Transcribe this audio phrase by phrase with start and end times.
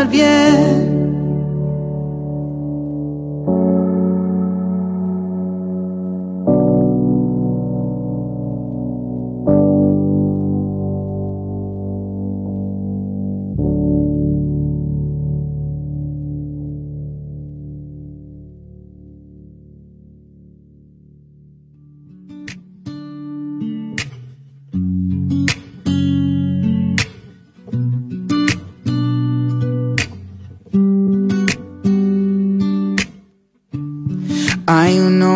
[0.00, 0.49] estar bien.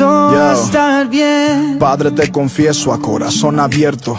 [0.00, 1.78] A estar bien.
[1.78, 4.18] Padre, te confieso a corazón abierto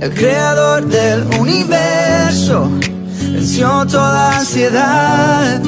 [0.00, 2.70] El creador del universo
[3.32, 5.62] venció toda ansiedad.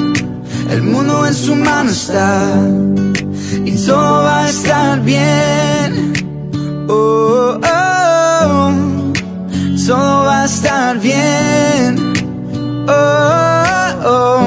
[0.69, 2.59] El mundo en su mano está.
[3.65, 6.13] Y todo va a estar bien.
[6.89, 9.13] Oh, oh, oh.
[9.87, 12.13] Todo va a estar bien.
[12.87, 12.93] Oh,
[14.03, 14.46] oh, oh.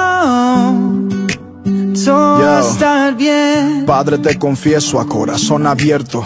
[3.85, 6.25] Padre, te confieso a corazón abierto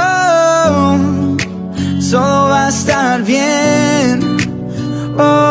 [5.13, 5.50] Oh,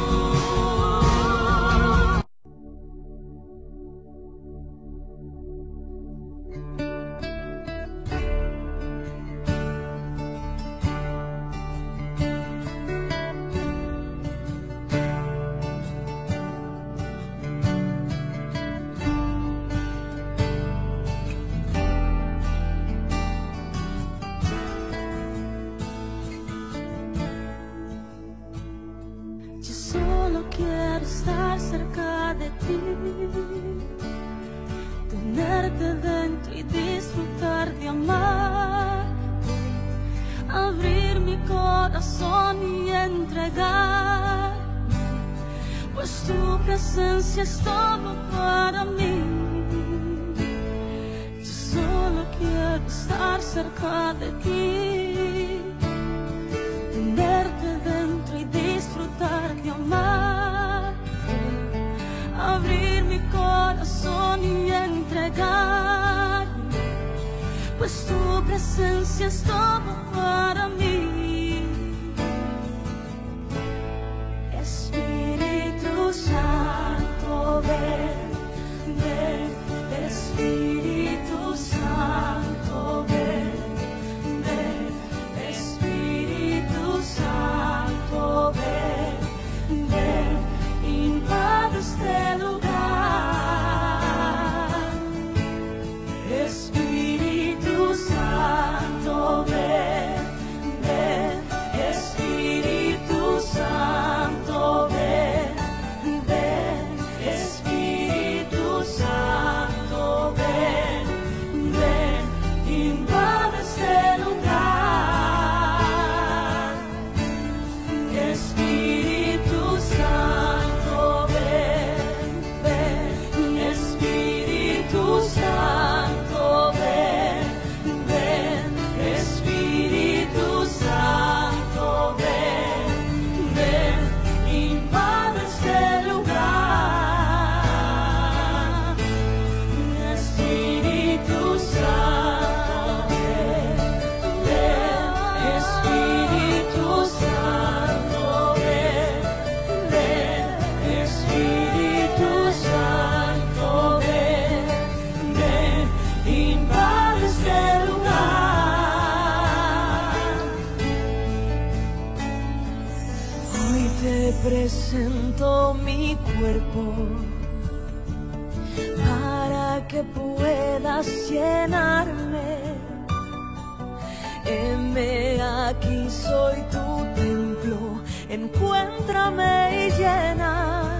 [178.71, 180.93] Encuéntrame y llena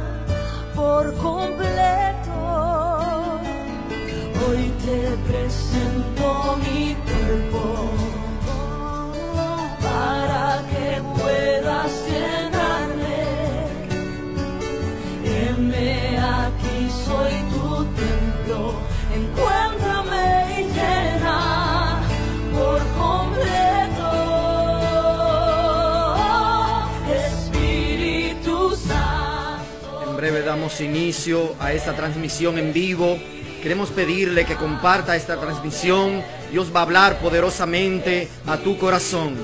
[0.75, 2.36] por completo.
[4.46, 5.00] Hoy te
[5.30, 7.63] presento mi cuerpo
[9.82, 10.71] para que
[30.84, 33.18] inicio a esta transmisión en vivo.
[33.62, 36.24] Queremos pedirle que comparta esta transmisión.
[36.52, 39.36] Dios va a hablar poderosamente a tu corazón.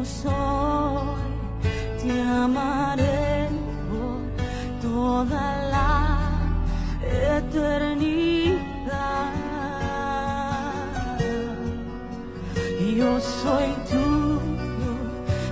[0.00, 1.62] como soy,
[2.02, 3.48] te amaré
[3.90, 6.18] por toda la
[7.36, 8.60] eternidad.
[12.96, 14.92] Yo soy tuyo,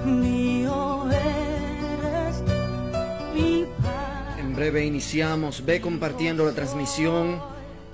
[0.07, 2.43] mío eres
[3.35, 4.39] mi paz.
[4.39, 7.41] En breve iniciamos, ve compartiendo la transmisión.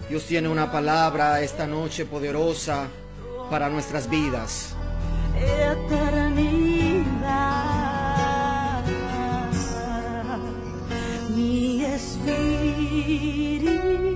[0.09, 2.89] Dios tiene una palabra esta noche poderosa
[3.51, 4.74] para nuestras vidas.
[13.17, 14.14] Spirit.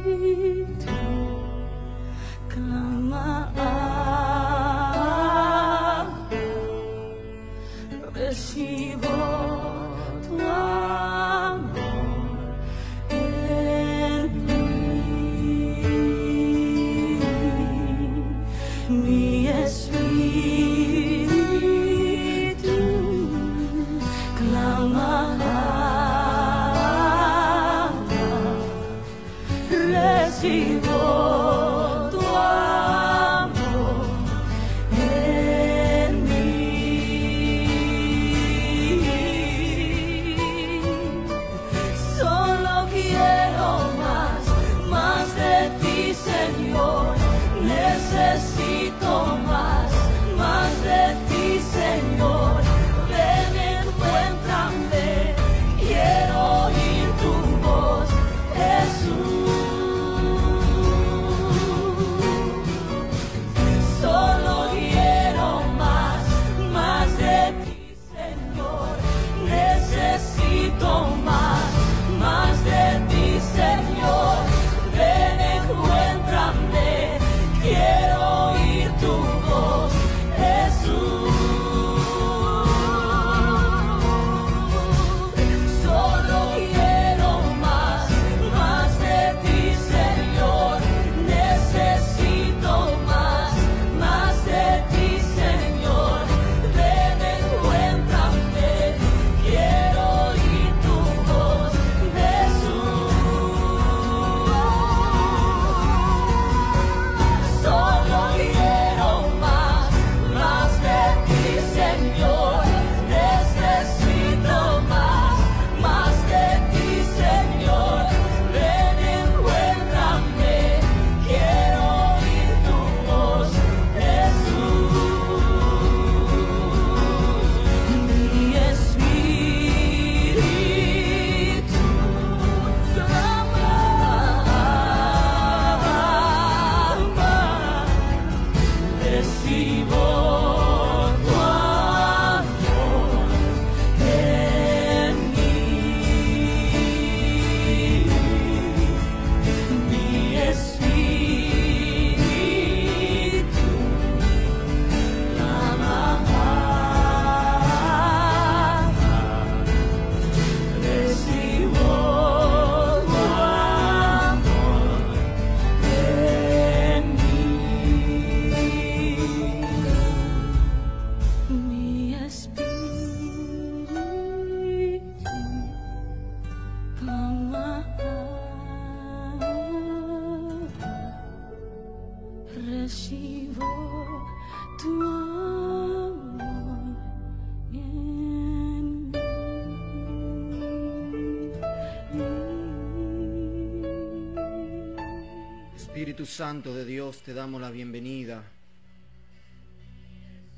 [196.38, 198.44] Santo de Dios, te damos la bienvenida.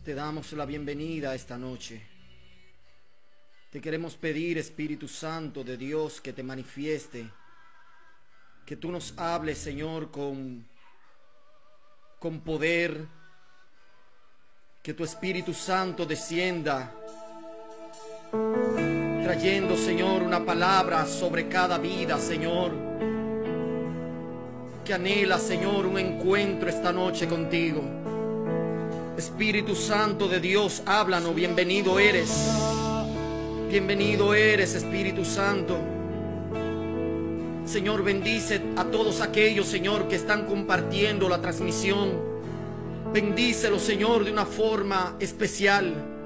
[0.04, 2.02] Te damos la bienvenida esta noche.
[3.70, 7.30] Te queremos pedir, Espíritu Santo de Dios, que te manifieste,
[8.66, 10.68] que tú nos hables, Señor, con,
[12.18, 13.06] con poder,
[14.82, 16.92] que tu Espíritu Santo descienda,
[19.22, 22.89] trayendo, Señor, una palabra sobre cada vida, Señor,
[24.90, 27.80] que anhela, Señor, un encuentro esta noche contigo.
[29.16, 32.28] Espíritu Santo de Dios, háblanos, bienvenido eres.
[33.70, 35.78] Bienvenido eres, Espíritu Santo.
[37.64, 42.10] Señor, bendice a todos aquellos, Señor, que están compartiendo la transmisión.
[43.12, 46.19] Bendícelo, Señor, de una forma especial.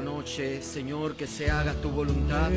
[0.00, 2.50] Noche, Señor, que se haga tu voluntad.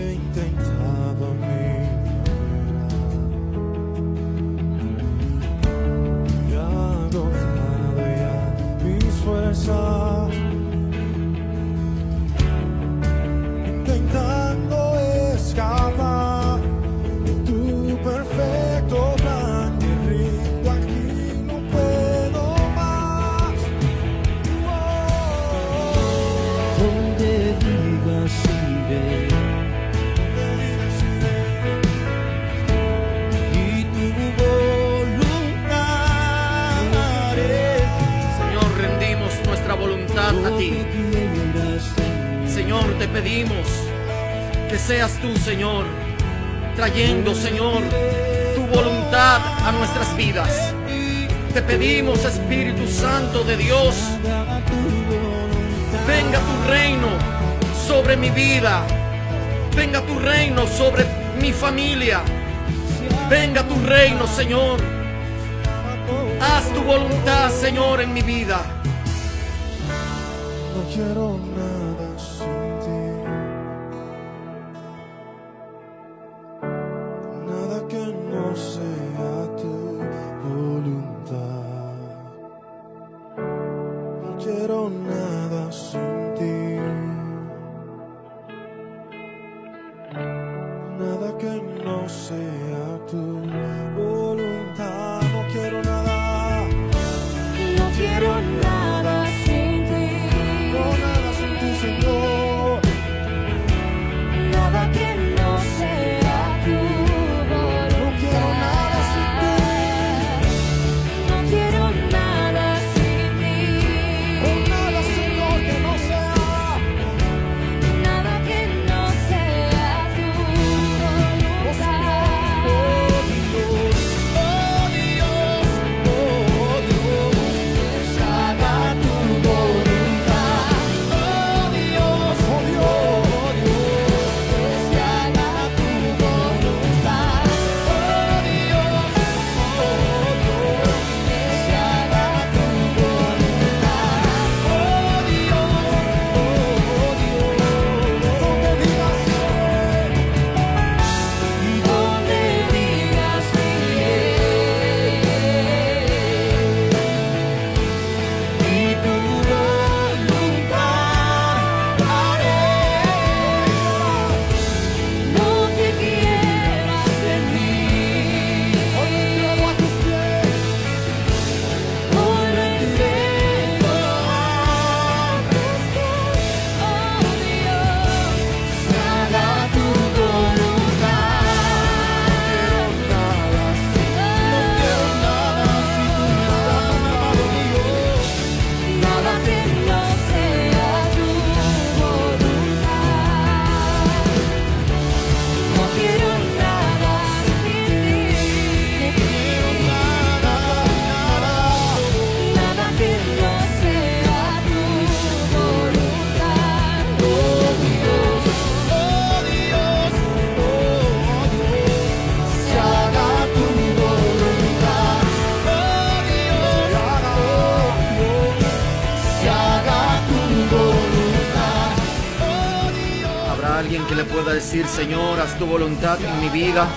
[224.87, 226.87] Señor, haz tu voluntad en mi vida?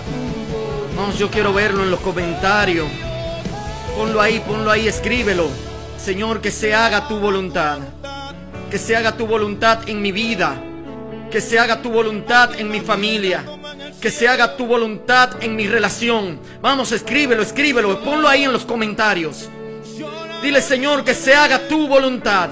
[0.97, 2.87] Vamos, yo quiero verlo en los comentarios.
[3.97, 5.49] Ponlo ahí, ponlo ahí, escríbelo.
[5.97, 7.79] Señor, que se haga tu voluntad.
[8.71, 10.55] Que se haga tu voluntad en mi vida.
[11.31, 13.45] Que se haga tu voluntad en mi familia.
[14.01, 16.39] Que se haga tu voluntad en mi relación.
[16.61, 18.03] Vamos, escríbelo, escríbelo.
[18.05, 19.49] Ponlo ahí en los comentarios.
[20.43, 22.51] Dile, Señor, que se haga tu voluntad.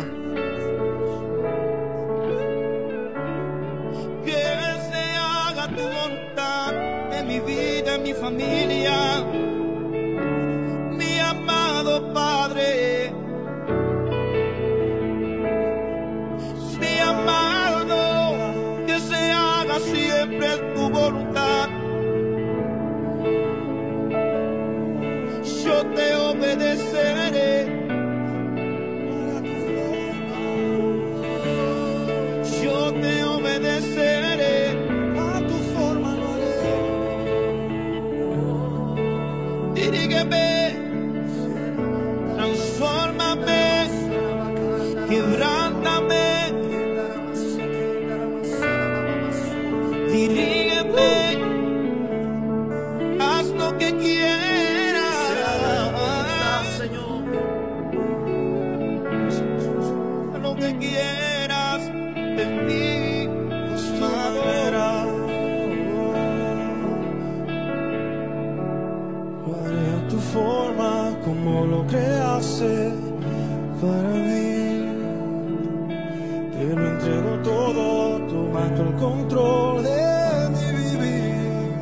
[76.57, 81.75] Te lo entrego todo, tomando el control de mi vivir.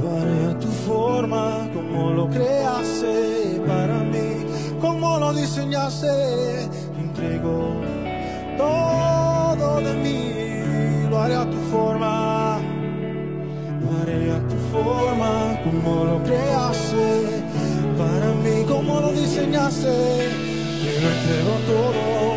[0.00, 4.46] Lo haré a tu forma, como lo creaste para mí,
[4.80, 6.06] como lo diseñaste.
[6.94, 7.80] Te entrego
[8.56, 12.60] todo de mí, lo haré a tu forma.
[13.80, 17.42] Lo a tu forma, como lo creaste
[17.98, 19.94] para mí, como lo diseñaste.
[20.84, 22.33] Te lo entrego todo,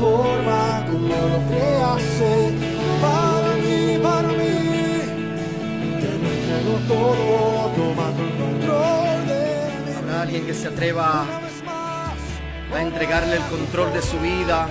[0.00, 2.32] forma, como lo creaste
[3.02, 4.56] para mí, para mí.
[6.00, 9.42] Te lo entrego todo, tomando el control de
[9.86, 11.24] mi Habrá alguien que se atreva
[12.74, 14.66] a entregarle el control de su vida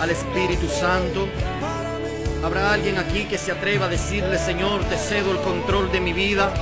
[0.00, 1.26] al Espíritu Santo.
[2.44, 6.12] Habrá alguien aquí que se atreva a decirle, Señor, te cedo el control de mi
[6.12, 6.52] vida.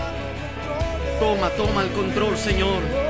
[1.18, 3.03] Toma, toma el control, Señor.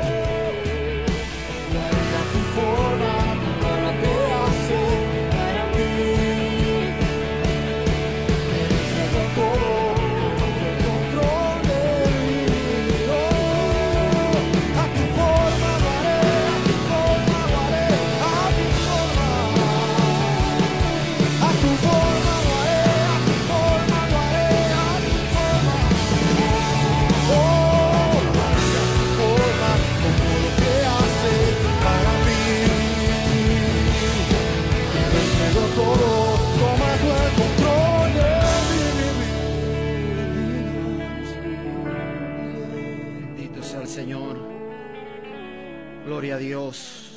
[46.24, 47.10] Gloria a Dios.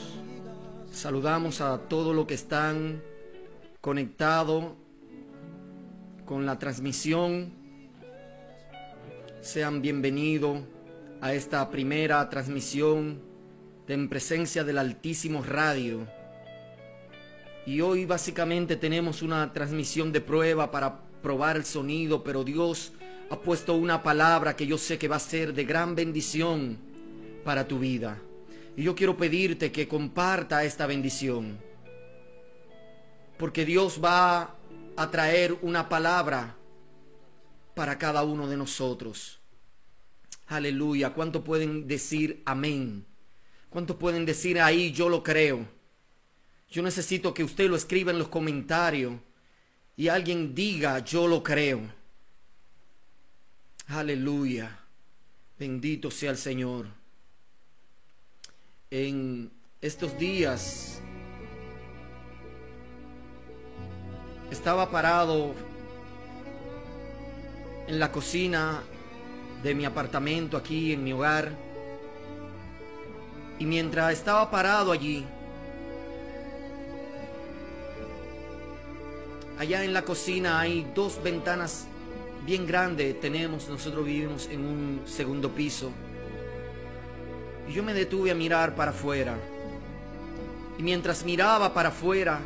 [0.91, 3.01] Saludamos a todos los que están
[3.79, 4.65] conectados
[6.25, 7.53] con la transmisión.
[9.39, 10.59] Sean bienvenidos
[11.21, 13.21] a esta primera transmisión
[13.87, 16.05] En Presencia del Altísimo Radio.
[17.65, 22.91] Y hoy básicamente tenemos una transmisión de prueba para probar el sonido, pero Dios
[23.29, 26.77] ha puesto una palabra que yo sé que va a ser de gran bendición
[27.45, 28.21] para tu vida.
[28.77, 31.57] Y yo quiero pedirte que comparta esta bendición.
[33.39, 34.55] Porque Dios va
[34.95, 36.55] a traer una palabra
[37.73, 39.39] para cada uno de nosotros.
[40.45, 41.09] Aleluya.
[41.09, 43.03] ¿Cuánto pueden decir amén?
[43.71, 45.67] ¿Cuánto pueden decir ahí yo lo creo?
[46.69, 49.15] Yo necesito que usted lo escriba en los comentarios
[49.95, 51.81] y alguien diga yo lo creo.
[53.87, 54.79] Aleluya.
[55.57, 56.96] Bendito sea el Señor.
[58.89, 61.01] En estos días
[64.49, 65.53] estaba parado
[67.85, 68.81] en la cocina
[69.61, 71.51] de mi apartamento aquí en mi hogar.
[73.59, 75.25] Y mientras estaba parado allí,
[79.59, 81.87] allá en la cocina hay dos ventanas
[82.45, 83.19] bien grandes.
[83.19, 85.91] Tenemos, nosotros vivimos en un segundo piso.
[87.67, 89.35] Y yo me detuve a mirar para afuera.
[90.77, 92.39] Y mientras miraba para afuera,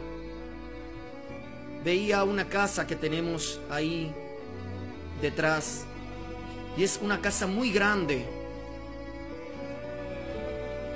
[1.83, 4.13] veía una casa que tenemos ahí
[5.21, 5.85] detrás.
[6.77, 8.25] Y es una casa muy grande.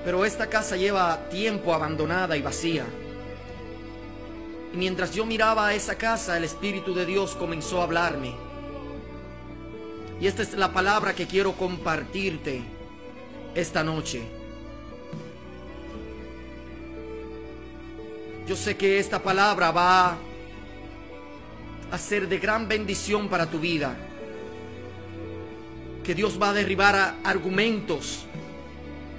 [0.04, 2.86] Pero esta casa lleva tiempo abandonada y vacía.
[4.74, 8.36] Y mientras yo miraba a esa casa, el Espíritu de Dios comenzó a hablarme.
[10.20, 12.75] Y esta es la palabra que quiero compartirte
[13.56, 14.22] esta noche.
[18.48, 20.18] Yo sé que esta palabra va
[21.90, 23.96] a ser de gran bendición para tu vida.
[26.04, 28.26] Que Dios va a derribar a argumentos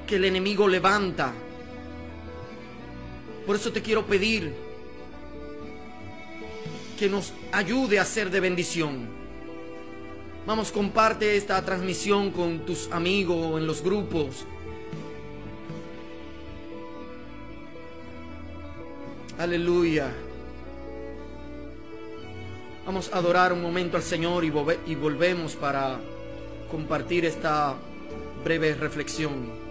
[0.06, 1.32] que el enemigo levanta.
[3.44, 4.54] Por eso te quiero pedir
[6.96, 9.15] que nos ayude a ser de bendición.
[10.46, 14.44] Vamos, comparte esta transmisión con tus amigos en los grupos.
[19.38, 20.08] Aleluya.
[22.86, 25.98] Vamos a adorar un momento al Señor y, volve- y volvemos para
[26.70, 27.74] compartir esta
[28.44, 29.65] breve reflexión.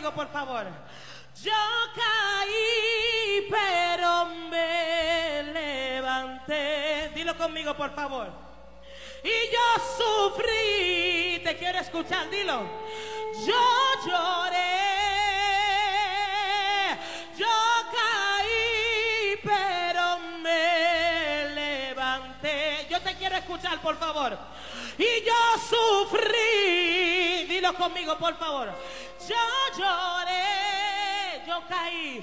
[0.00, 0.64] Conmigo, por favor.
[1.42, 1.52] Yo
[1.94, 7.10] caí, pero me levanté.
[7.14, 8.28] Dilo conmigo, por favor.
[9.24, 9.58] Y yo
[9.98, 11.40] sufrí.
[11.42, 12.62] Te quiero escuchar, dilo.
[13.44, 13.60] Yo
[14.06, 14.58] lloré.
[17.36, 17.46] Yo
[17.92, 22.86] caí, pero me levanté.
[22.88, 24.38] Yo te quiero escuchar, por favor.
[24.96, 25.34] Y yo
[25.68, 27.07] sufrí.
[27.68, 28.68] Dilo conmigo, por favor.
[29.28, 31.42] Yo lloré.
[31.46, 32.22] Yo caí.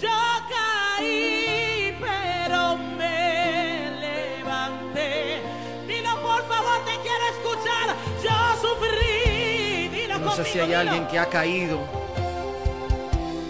[0.00, 0.08] Yo
[0.48, 5.42] caí, pero me levanté.
[5.88, 7.96] Dilo por favor, te quiero escuchar.
[8.22, 9.88] Yo sufrí.
[9.88, 10.80] Dilo No sé si conmigo, hay dilo.
[10.80, 11.80] alguien que ha caído,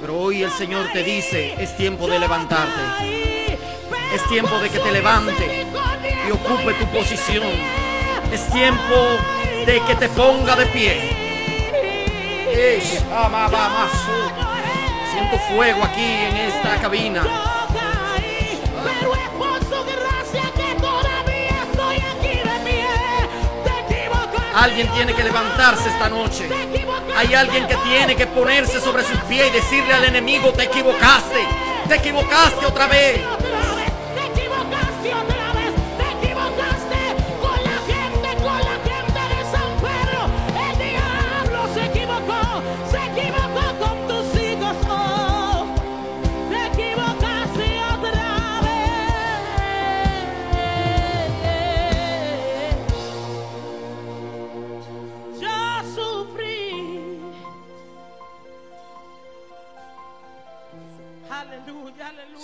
[0.00, 2.72] pero hoy el Señor te dice, es tiempo de levantarte.
[2.98, 3.58] caí,
[4.14, 7.46] Es tiempo de que te con su levante misericordia y ocupe tu posición.
[8.32, 8.94] Es tiempo
[9.66, 11.26] de que te ponga de pie.
[15.12, 17.22] Siento fuego aquí en esta cabina.
[24.54, 26.48] Alguien tiene que levantarse esta noche.
[27.16, 31.44] Hay alguien que tiene que ponerse sobre sus pies y decirle al enemigo, te equivocaste,
[31.88, 33.20] te equivocaste otra vez.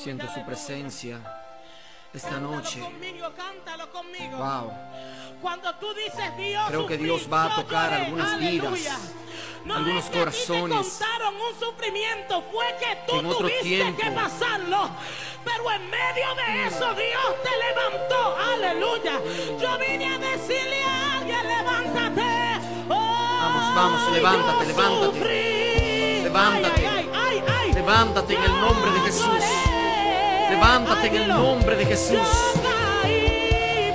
[0.02, 1.20] Siento su presencia
[2.12, 2.80] esta noche.
[2.80, 4.36] conmigo, cántalo conmigo.
[4.36, 4.72] Wow.
[5.40, 8.72] Cuando tú dices Dios, Creo que Dios va a tocar algunas vidas,
[9.64, 13.38] No algunos es que corazones te contaron un sufrimiento, fue que tú que en otro
[13.48, 14.90] tuviste tiempo- que pasarlo.
[15.44, 18.36] Pero en medio de eso Dios te levantó.
[18.54, 19.20] Aleluya.
[19.60, 22.66] Yo vine a decirle a alguien, levántate.
[22.88, 26.20] Oh, Vamos, vamos, levántate, levántate.
[26.24, 26.86] Levántate.
[26.86, 27.72] Ay, ay, ay, ay.
[27.72, 29.44] Levántate en el nombre de Jesús.
[30.52, 32.18] Levántate en el nombre de Jesús.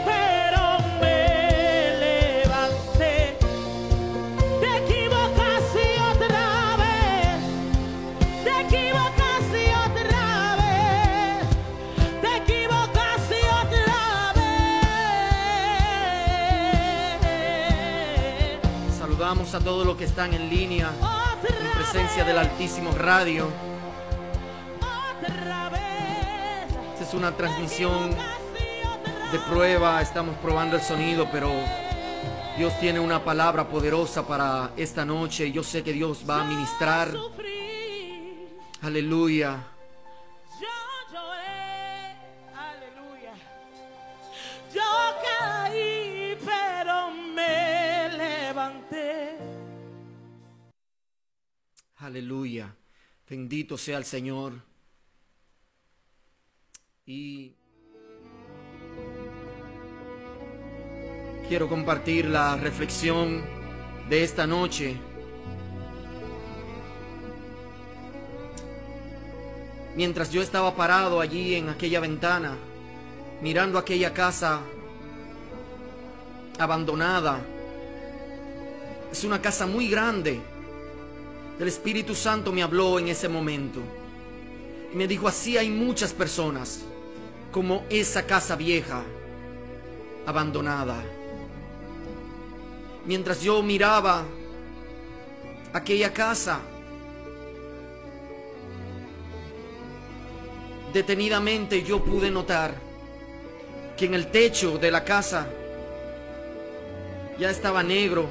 [0.06, 3.38] Pero me levanté.
[4.60, 7.38] Te equivocaste otra vez.
[8.44, 10.26] Te equivocaste otra
[10.64, 11.46] vez.
[12.22, 14.02] Te equivocaste otra
[18.82, 18.98] vez.
[18.98, 20.92] Saludamos a todos los que están en línea,
[21.48, 23.67] en presencia del Altísimo Radio.
[27.08, 28.10] Es una transmisión
[29.32, 31.54] de prueba, estamos probando el sonido, pero
[32.58, 35.52] Dios tiene una palabra poderosa para esta noche.
[35.54, 37.16] Yo sé que Dios va a ministrar.
[38.82, 39.64] Aleluya.
[44.74, 44.82] Yo
[45.24, 49.38] caí, pero me levanté.
[52.00, 52.76] Aleluya.
[53.30, 54.77] Bendito sea el Señor.
[57.10, 57.54] Y
[61.48, 63.44] quiero compartir la reflexión
[64.10, 64.98] de esta noche.
[69.96, 72.58] Mientras yo estaba parado allí en aquella ventana,
[73.42, 74.60] mirando aquella casa
[76.60, 77.40] abandonada.
[79.14, 80.42] Es una casa muy grande.
[81.58, 83.80] El Espíritu Santo me habló en ese momento.
[84.92, 86.84] Y me dijo, así hay muchas personas
[87.58, 89.02] como esa casa vieja,
[90.28, 91.04] abandonada.
[93.08, 94.24] Mientras yo miraba
[95.74, 96.60] aquella casa,
[100.94, 102.76] detenidamente yo pude notar
[103.98, 105.48] que en el techo de la casa
[107.40, 108.28] ya estaba negro,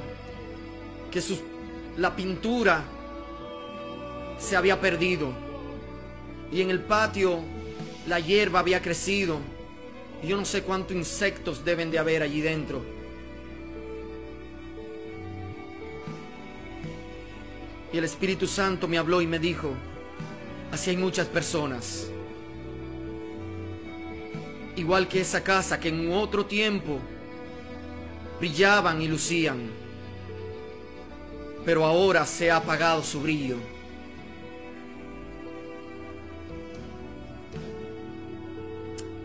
[1.10, 1.20] que
[1.96, 2.80] la pintura
[4.38, 5.32] se había perdido.
[6.52, 7.55] Y en el patio
[8.06, 9.38] la hierba había crecido.
[10.22, 12.82] Y yo no sé cuántos insectos deben de haber allí dentro.
[17.92, 19.70] Y el Espíritu Santo me habló y me dijo,
[20.72, 22.08] así hay muchas personas.
[24.76, 26.98] Igual que esa casa que en otro tiempo
[28.38, 29.70] brillaban y lucían.
[31.64, 33.56] Pero ahora se ha apagado su brillo.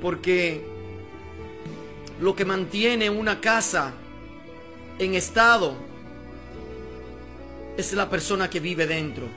[0.01, 0.65] Porque
[2.19, 3.93] lo que mantiene una casa
[4.99, 5.75] en estado
[7.77, 9.27] es la persona que vive dentro.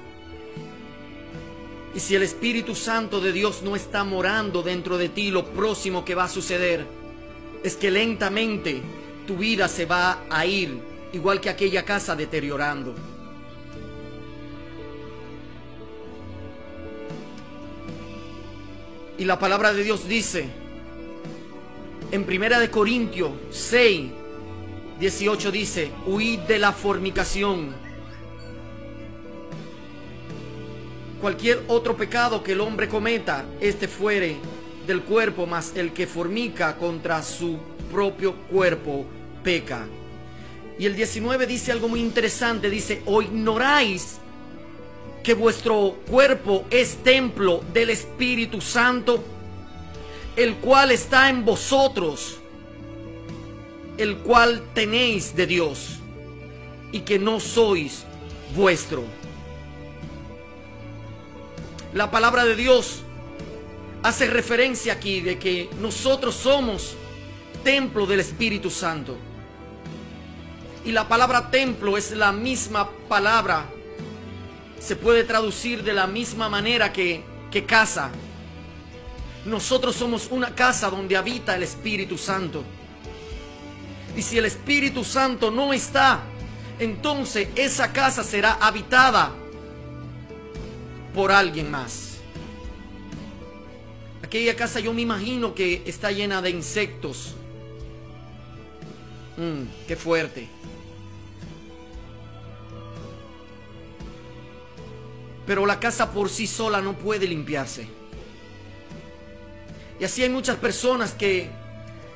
[1.94, 6.04] Y si el Espíritu Santo de Dios no está morando dentro de ti, lo próximo
[6.04, 6.84] que va a suceder
[7.62, 8.82] es que lentamente
[9.26, 10.78] tu vida se va a ir,
[11.12, 12.94] igual que aquella casa deteriorando.
[19.16, 20.48] Y la palabra de Dios dice
[22.10, 24.10] en Primera de Corintios 6,
[24.98, 27.74] 18 dice, huid de la fornicación.
[31.20, 34.36] Cualquier otro pecado que el hombre cometa, este fuere
[34.86, 37.58] del cuerpo, mas el que fornica contra su
[37.90, 39.06] propio cuerpo
[39.42, 39.86] peca.
[40.78, 44.18] Y el 19 dice algo muy interesante, dice, o ignoráis
[45.24, 49.24] que vuestro cuerpo es templo del Espíritu Santo,
[50.36, 52.36] el cual está en vosotros,
[53.96, 55.98] el cual tenéis de Dios,
[56.92, 58.04] y que no sois
[58.54, 59.02] vuestro.
[61.94, 63.00] La palabra de Dios
[64.02, 66.96] hace referencia aquí de que nosotros somos
[67.64, 69.16] templo del Espíritu Santo.
[70.84, 73.64] Y la palabra templo es la misma palabra
[74.84, 78.10] se puede traducir de la misma manera que, que casa.
[79.46, 82.62] Nosotros somos una casa donde habita el Espíritu Santo.
[84.14, 86.20] Y si el Espíritu Santo no está,
[86.78, 89.32] entonces esa casa será habitada
[91.14, 92.18] por alguien más.
[94.22, 97.34] Aquella casa yo me imagino que está llena de insectos.
[99.38, 100.46] Mm, qué fuerte.
[105.46, 107.86] Pero la casa por sí sola no puede limpiarse.
[110.00, 111.48] Y así hay muchas personas que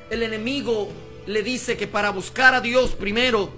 [0.09, 0.89] el enemigo
[1.27, 3.51] le dice que para buscar a Dios primero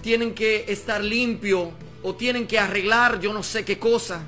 [0.00, 1.72] tienen que estar limpio
[2.02, 4.26] o tienen que arreglar yo no sé qué cosa.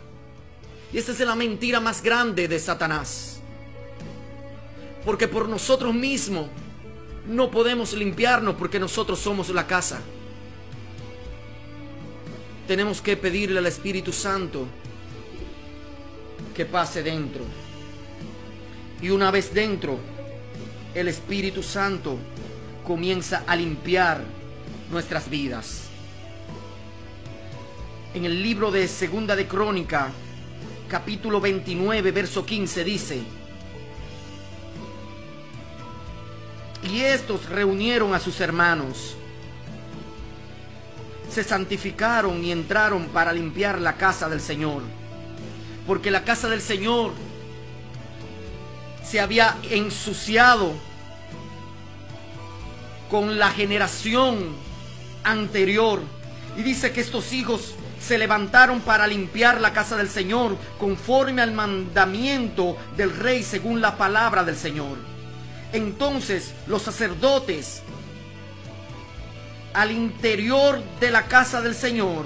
[0.92, 3.40] Y esa es la mentira más grande de Satanás.
[5.04, 6.46] Porque por nosotros mismos
[7.26, 10.00] no podemos limpiarnos porque nosotros somos la casa
[12.66, 14.66] tenemos que pedirle al Espíritu Santo
[16.54, 17.44] que pase dentro.
[19.02, 19.98] Y una vez dentro,
[20.94, 22.16] el Espíritu Santo
[22.86, 24.22] comienza a limpiar
[24.90, 25.88] nuestras vidas.
[28.14, 30.12] En el libro de Segunda de Crónica,
[30.88, 33.22] capítulo 29, verso 15 dice,
[36.88, 39.16] Y estos reunieron a sus hermanos.
[41.34, 44.82] Se santificaron y entraron para limpiar la casa del Señor.
[45.84, 47.10] Porque la casa del Señor
[49.02, 50.74] se había ensuciado
[53.10, 54.54] con la generación
[55.24, 56.02] anterior.
[56.56, 61.50] Y dice que estos hijos se levantaron para limpiar la casa del Señor conforme al
[61.50, 64.98] mandamiento del rey según la palabra del Señor.
[65.72, 67.82] Entonces los sacerdotes
[69.74, 72.24] al interior de la casa del Señor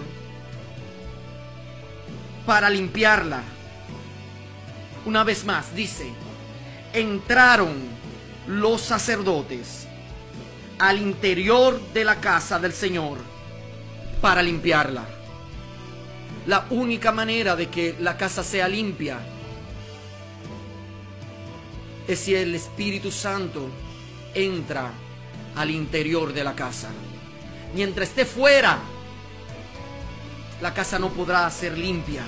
[2.47, 3.43] para limpiarla.
[5.07, 6.13] Una vez más, dice,
[6.93, 7.75] entraron
[8.47, 9.87] los sacerdotes
[10.79, 13.19] al interior de la casa del Señor
[14.21, 15.05] para limpiarla.
[16.47, 19.19] La única manera de que la casa sea limpia
[22.07, 23.69] es si el Espíritu Santo
[24.35, 24.91] entra
[25.57, 26.89] al interior de la casa.
[27.75, 28.79] Mientras esté fuera,
[30.61, 32.23] la casa no podrá ser limpia.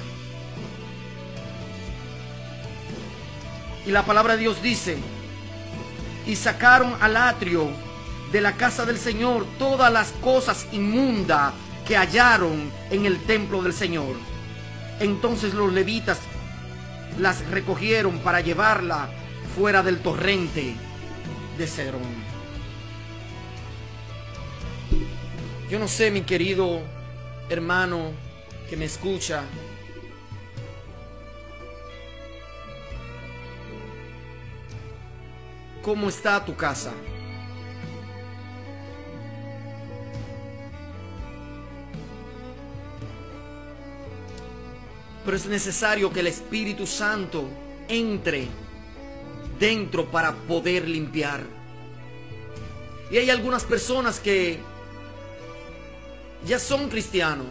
[3.87, 4.99] Y la palabra de Dios dice,
[6.27, 7.71] y sacaron al atrio
[8.31, 11.53] de la casa del Señor todas las cosas inmundas
[11.87, 14.17] que hallaron en el templo del Señor.
[15.01, 16.19] Entonces los levitas
[17.19, 19.09] las recogieron para llevarla
[19.57, 20.77] fuera del torrente
[21.59, 22.30] de Cedrón.
[25.71, 26.81] Yo no sé, mi querido
[27.49, 28.11] hermano
[28.69, 29.45] que me escucha,
[35.81, 36.91] ¿cómo está tu casa?
[45.25, 47.49] Pero es necesario que el Espíritu Santo
[47.87, 48.49] entre
[49.61, 51.45] dentro para poder limpiar.
[53.13, 54.69] Y hay algunas personas que
[56.45, 57.47] ya son cristianos,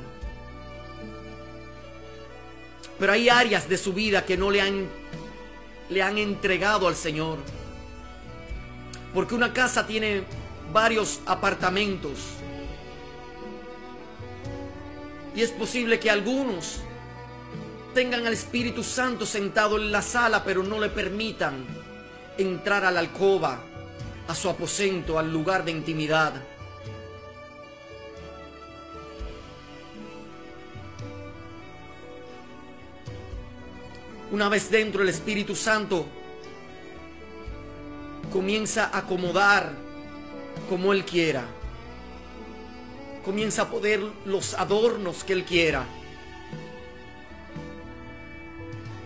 [3.00, 4.88] pero hay áreas de su vida que no le han,
[5.90, 7.38] le han entregado al Señor.
[9.14, 10.24] Porque una casa tiene
[10.74, 12.20] varios apartamentos.
[15.34, 16.82] Y es posible que algunos
[17.94, 21.66] tengan al Espíritu Santo sentado en la sala, pero no le permitan
[22.38, 23.62] entrar a la alcoba,
[24.28, 26.34] a su aposento, al lugar de intimidad.
[34.32, 36.06] Una vez dentro el Espíritu Santo
[38.32, 39.74] comienza a acomodar
[40.70, 41.46] como Él quiera.
[43.26, 45.84] Comienza a poder los adornos que Él quiera.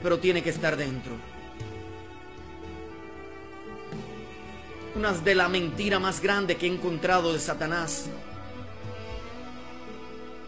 [0.02, 1.14] Pero tiene que estar dentro.
[4.96, 8.08] Una de la mentira más grande que he encontrado de Satanás.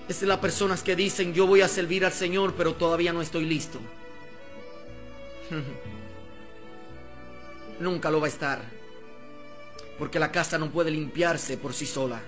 [0.10, 3.22] Es de las personas que dicen yo voy a servir al Señor pero todavía no
[3.22, 3.80] estoy listo.
[7.80, 8.62] Nunca lo va a estar.
[9.98, 12.22] Porque la casa no puede limpiarse por sí sola.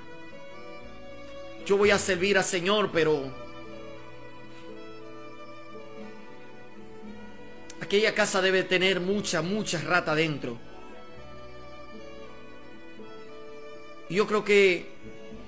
[1.65, 3.29] Yo voy a servir al Señor, pero
[7.81, 10.57] aquella casa debe tener mucha, mucha rata dentro.
[14.09, 14.85] Y yo creo que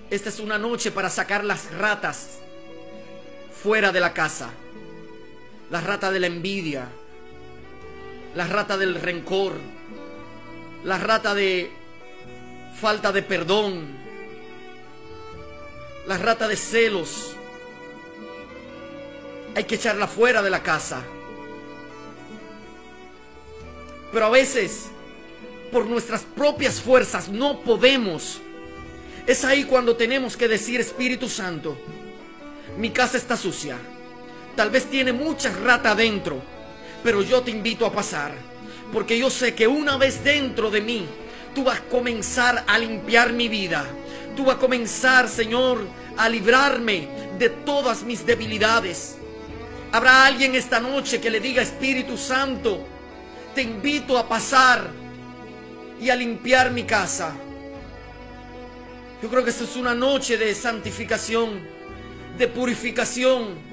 [0.09, 2.39] esta es una noche para sacar las ratas
[3.61, 4.49] fuera de la casa.
[5.71, 6.89] La rata de la envidia,
[8.35, 9.53] la rata del rencor,
[10.83, 11.71] la rata de
[12.79, 13.87] falta de perdón,
[16.07, 17.35] la rata de celos.
[19.55, 21.01] Hay que echarla fuera de la casa.
[24.11, 24.87] Pero a veces,
[25.71, 28.39] por nuestras propias fuerzas, no podemos.
[29.27, 31.77] Es ahí cuando tenemos que decir, Espíritu Santo,
[32.77, 33.77] mi casa está sucia.
[34.55, 36.41] Tal vez tiene mucha rata adentro
[37.03, 38.33] pero yo te invito a pasar,
[38.91, 41.05] porque yo sé que una vez dentro de mí,
[41.53, 43.85] tú vas a comenzar a limpiar mi vida.
[44.35, 45.85] Tú vas a comenzar, Señor,
[46.17, 49.17] a librarme de todas mis debilidades.
[49.91, 52.85] Habrá alguien esta noche que le diga, Espíritu Santo,
[53.55, 54.89] te invito a pasar
[55.99, 57.33] y a limpiar mi casa.
[59.21, 61.67] Yo creo que esta es una noche de santificación,
[62.37, 63.68] de purificación,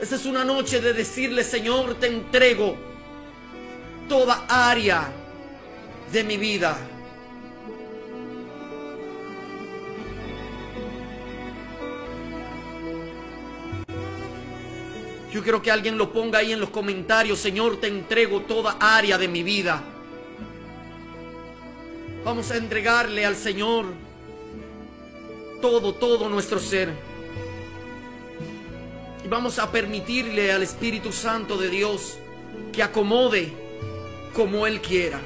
[0.00, 2.76] esta es una noche de decirle, Señor, te entrego
[4.08, 5.10] toda área
[6.12, 6.76] de mi vida.
[15.32, 19.18] Yo quiero que alguien lo ponga ahí en los comentarios, Señor, te entrego toda área
[19.18, 19.82] de mi vida.
[22.24, 23.86] Vamos a entregarle al Señor
[25.60, 27.07] todo, todo nuestro ser.
[29.30, 32.18] Vamos a permitirle al Espíritu Santo de Dios
[32.72, 33.52] que acomode
[34.32, 35.20] como Él quiera.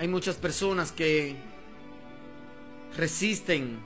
[0.00, 1.36] Hay muchas personas que
[2.96, 3.78] resisten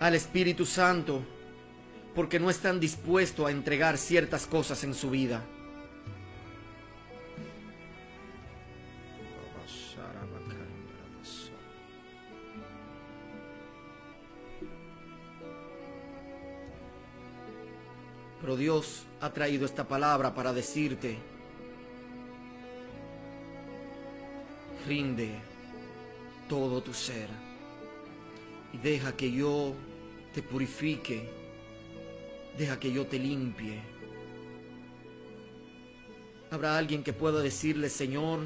[0.00, 1.35] al Espíritu Santo
[2.16, 5.44] porque no están dispuestos a entregar ciertas cosas en su vida.
[18.40, 21.18] Pero Dios ha traído esta palabra para decirte,
[24.86, 25.30] rinde
[26.48, 27.28] todo tu ser
[28.72, 29.74] y deja que yo
[30.32, 31.45] te purifique,
[32.56, 33.80] deja que yo te limpie.
[36.50, 38.40] Habrá alguien que pueda decirle, Señor,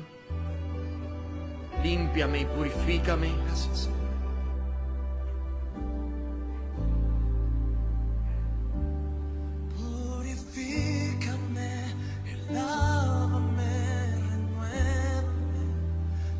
[1.82, 3.30] límpiame y purifícame.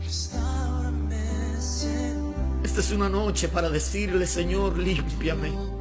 [0.03, 2.35] Restaurame, Señor.
[2.65, 5.80] Esta es una noche para decirle, Señor, límpiame.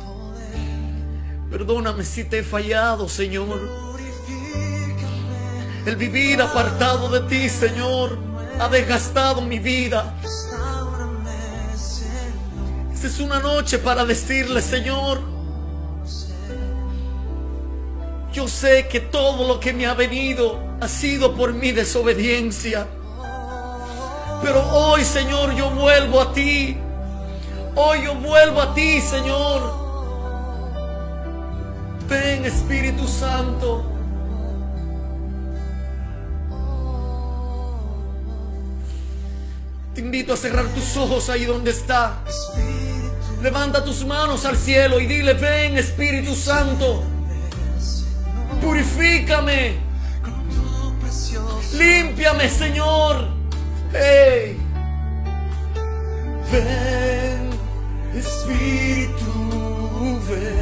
[1.60, 3.60] Perdóname si te he fallado, Señor.
[5.86, 8.18] El vivir apartado de ti, Señor,
[8.62, 10.16] ha desgastado mi vida.
[12.94, 15.20] Esta es una noche para decirle, Señor,
[18.32, 22.88] yo sé que todo lo que me ha venido ha sido por mi desobediencia.
[24.42, 26.78] Pero hoy, Señor, yo vuelvo a ti.
[27.76, 29.89] Hoy yo vuelvo a ti, Señor.
[32.10, 33.86] Ven, Espíritu Santo.
[39.94, 42.24] Te invito a cerrar tus ojos ahí donde está.
[43.44, 47.04] Levanta tus manos al cielo y dile, ven, Espíritu Santo.
[48.60, 49.76] Purifícame.
[51.74, 53.28] Límpiame, Señor.
[56.52, 57.50] Ven,
[58.16, 59.32] Espíritu,
[60.28, 60.59] ven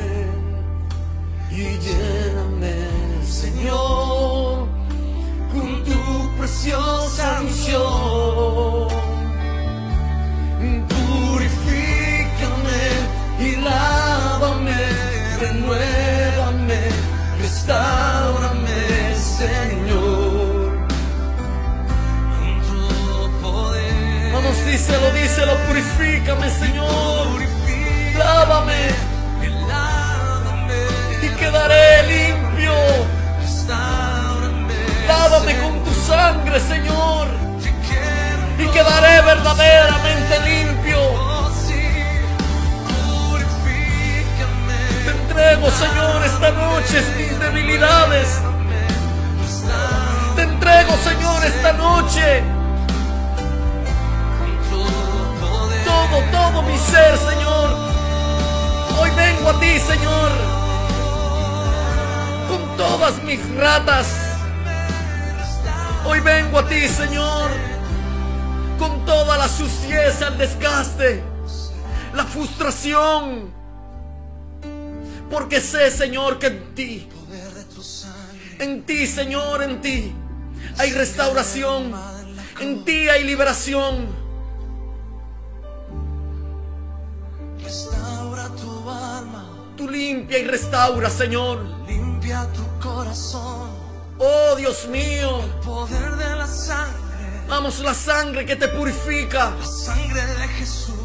[6.48, 8.88] preciosa unción.
[11.28, 12.82] Purifícame
[13.40, 14.80] y lávame,
[15.42, 16.82] renuévame,
[17.42, 20.88] restaurame, Señor.
[22.40, 24.34] Con tu poder.
[24.34, 27.28] Vamos, díselo, díselo, purifícame, Señor.
[28.18, 28.82] Lávame
[31.22, 32.74] y quedaré limpio.
[35.08, 35.77] Lávame con
[36.08, 37.28] sangre, Señor,
[38.58, 41.00] y quedaré verdaderamente limpio.
[45.04, 48.40] Te entrego, Señor, esta noche mis debilidades.
[50.36, 52.44] Te entrego, Señor, esta noche
[55.86, 57.70] todo, todo mi ser, Señor.
[58.98, 60.32] Hoy vengo a ti, Señor,
[62.48, 64.27] con todas mis ratas.
[66.08, 67.52] Hoy vengo a ti, Señor,
[68.80, 71.22] con toda la suciedad, el desgaste,
[72.14, 73.52] la frustración.
[75.30, 77.10] Porque sé, Señor, que en ti,
[78.60, 80.16] en ti, Señor, en ti
[80.78, 81.92] hay restauración,
[82.62, 84.08] en ti hay liberación.
[87.62, 91.60] Restaura tu alma, Tú limpia y restaura, Señor.
[91.86, 93.70] limpia tu corazón,
[94.20, 99.52] Oh Dios mío, poder de la sangre, vamos la sangre que te purifica.
[99.60, 100.96] la sangre de Jesús,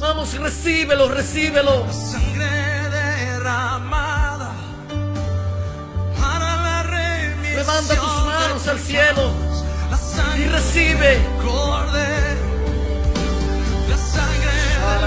[0.00, 1.86] Vamos, recíbelo, recíbelo.
[1.90, 2.44] sangre
[2.90, 4.52] derramada
[6.20, 7.56] para la remisión.
[7.56, 9.30] Levanta tus manos al cielo
[9.90, 11.08] La sangre y recibe.
[11.08, 12.46] del Cordero,
[13.88, 15.04] la sangre del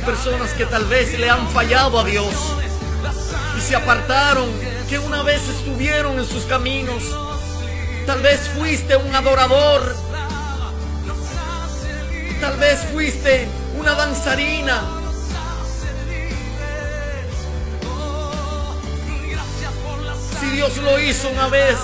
[0.00, 2.34] personas que tal vez le han fallado a Dios
[3.56, 4.48] y se apartaron,
[4.88, 7.02] que una vez estuvieron en sus caminos.
[8.06, 9.94] Tal vez fuiste un adorador,
[12.40, 13.46] Tal vez fuiste
[13.78, 14.80] una danzarina.
[20.40, 21.76] Si Dios lo hizo una vez,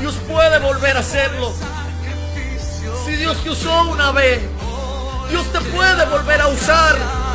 [0.00, 1.54] Dios puede volver a hacerlo.
[3.06, 4.40] Si Dios te usó una vez,
[5.30, 7.29] Dios te puede volver a usar.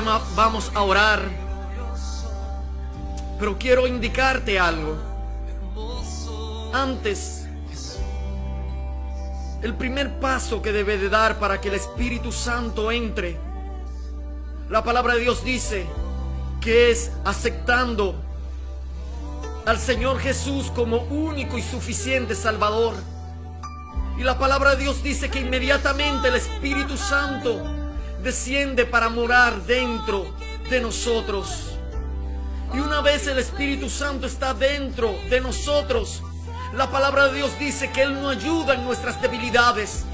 [0.00, 1.22] Vamos a orar.
[3.38, 4.96] Pero quiero indicarte algo.
[6.72, 7.46] Antes,
[9.62, 13.36] el primer paso que debe de dar para que el Espíritu Santo entre,
[14.68, 15.86] la palabra de Dios dice
[16.60, 18.14] que es aceptando
[19.66, 22.94] al Señor Jesús como único y suficiente Salvador.
[24.18, 27.81] Y la palabra de Dios dice que inmediatamente el Espíritu Santo
[28.22, 30.34] desciende para morar dentro
[30.70, 31.72] de nosotros.
[32.72, 36.22] Y una vez el Espíritu Santo está dentro de nosotros,
[36.74, 40.04] la palabra de Dios dice que Él nos ayuda en nuestras debilidades.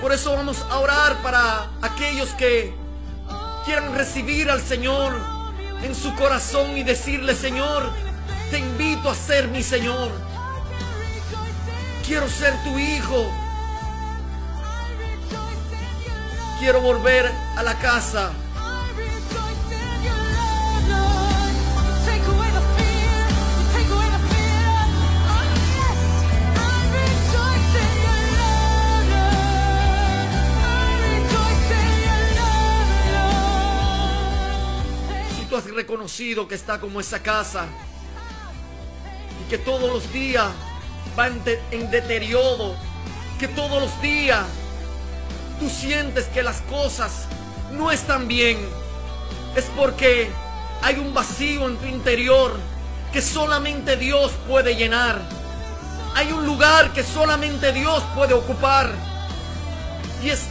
[0.00, 2.72] Por eso vamos a orar para aquellos que
[3.64, 5.12] quieran recibir al Señor
[5.82, 7.90] en su corazón y decirle, Señor,
[8.50, 10.10] te invito a ser mi Señor.
[12.06, 13.39] Quiero ser tu hijo.
[16.60, 17.24] Quiero volver
[17.56, 18.32] a la casa.
[35.36, 37.66] Si tú has reconocido que está como esa casa
[39.44, 40.46] y que todos los días
[41.18, 42.74] va en, de- en deterioro,
[43.38, 44.44] que todos los días
[45.60, 47.26] tú sientes que las cosas
[47.72, 48.58] no están bien,
[49.54, 50.30] es porque
[50.82, 52.52] hay un vacío en tu interior
[53.12, 55.20] que solamente Dios puede llenar.
[56.16, 58.90] Hay un lugar que solamente Dios puede ocupar.
[60.24, 60.46] Y es,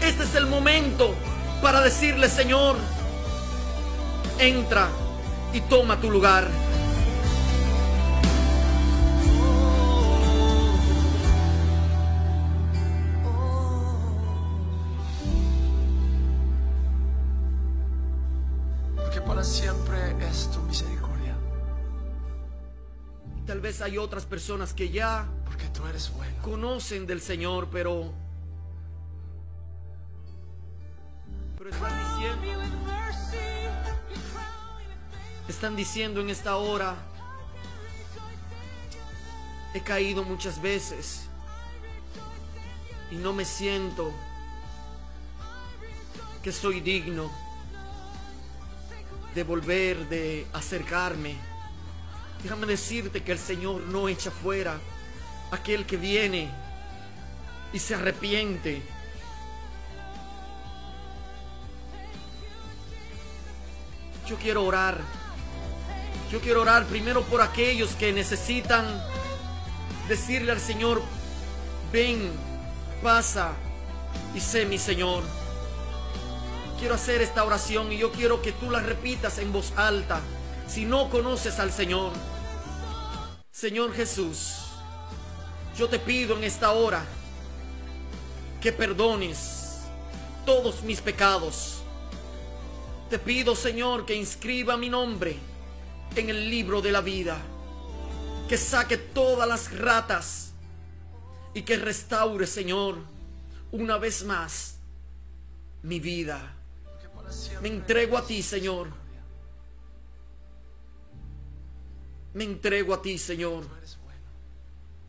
[0.00, 1.14] este es el momento
[1.60, 2.76] para decirle, Señor,
[4.38, 4.88] entra
[5.52, 6.48] y toma tu lugar.
[23.74, 26.34] Vez hay otras personas que ya Porque tú eres bueno.
[26.42, 28.12] conocen del Señor, pero,
[31.58, 32.62] pero están diciendo,
[35.48, 36.94] están diciendo en esta hora,
[39.74, 41.26] he caído muchas veces
[43.10, 44.12] y no me siento
[46.42, 47.30] que soy digno
[49.34, 51.53] de volver, de acercarme.
[52.44, 54.78] Déjame decirte que el Señor no echa fuera
[55.50, 56.50] aquel que viene
[57.72, 58.82] y se arrepiente.
[64.28, 65.00] Yo quiero orar.
[66.30, 68.84] Yo quiero orar primero por aquellos que necesitan
[70.06, 71.00] decirle al Señor,
[71.90, 72.30] ven,
[73.02, 73.52] pasa
[74.34, 75.22] y sé mi Señor.
[76.78, 80.20] Quiero hacer esta oración y yo quiero que tú la repitas en voz alta
[80.68, 82.12] si no conoces al Señor.
[83.54, 84.64] Señor Jesús,
[85.78, 87.04] yo te pido en esta hora
[88.60, 89.82] que perdones
[90.44, 91.80] todos mis pecados.
[93.08, 95.36] Te pido, Señor, que inscriba mi nombre
[96.16, 97.40] en el libro de la vida,
[98.48, 100.52] que saque todas las ratas
[101.54, 102.98] y que restaure, Señor,
[103.70, 104.78] una vez más
[105.84, 106.56] mi vida.
[107.62, 109.03] Me entrego a ti, Señor.
[112.34, 113.64] Me entrego a ti, Señor.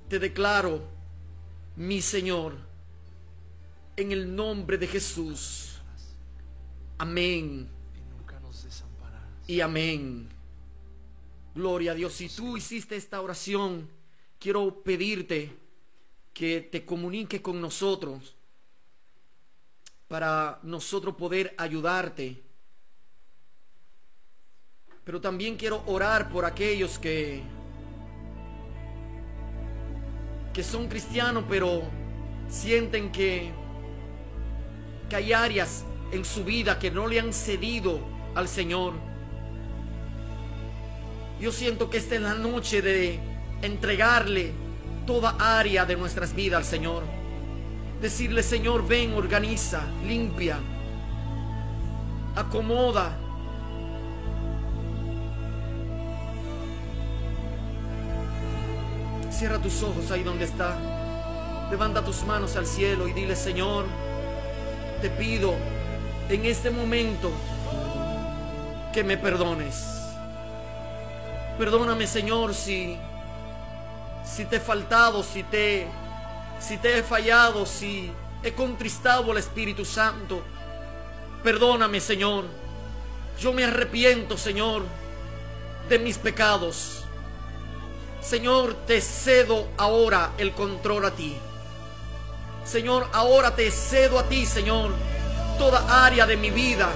[0.08, 0.82] Te declaro,
[1.76, 2.56] mi Señor,
[3.98, 5.82] en el nombre de Jesús.
[6.98, 7.76] Amén
[9.48, 10.30] Y amén.
[11.54, 12.14] Gloria a Dios.
[12.14, 13.88] Si tú hiciste esta oración,
[14.40, 15.56] quiero pedirte
[16.34, 18.36] que te comunique con nosotros
[20.08, 22.44] para nosotros poder ayudarte.
[25.06, 27.43] Pero también quiero orar por aquellos que
[30.56, 31.84] que son cristianos, pero
[32.47, 33.51] sienten que,
[35.10, 35.84] que hay áreas
[36.14, 37.99] en su vida que no le han cedido
[38.36, 38.93] al Señor.
[41.41, 43.20] Yo siento que esta es la noche de
[43.64, 44.53] entregarle
[45.06, 47.03] toda área de nuestras vidas al Señor.
[48.01, 50.58] Decirle, Señor, ven, organiza, limpia,
[52.34, 53.25] acomoda.
[59.38, 60.78] Cierra tus ojos ahí donde está.
[61.70, 63.86] Levanta tus manos al cielo y dile, Señor,
[65.02, 65.54] te pido
[66.30, 67.30] en este momento
[68.94, 69.84] que me perdones.
[71.58, 72.98] Perdóname, Señor, si
[74.24, 75.86] si te he faltado, si te
[76.58, 80.42] si te he fallado, si he contristado al Espíritu Santo.
[81.44, 82.46] Perdóname, Señor.
[83.38, 84.84] Yo me arrepiento, Señor,
[85.90, 87.05] de mis pecados.
[88.28, 91.38] Señor, te cedo ahora el control a ti.
[92.64, 94.96] Señor, ahora te cedo a ti, Señor,
[95.60, 96.90] toda área de mi vida.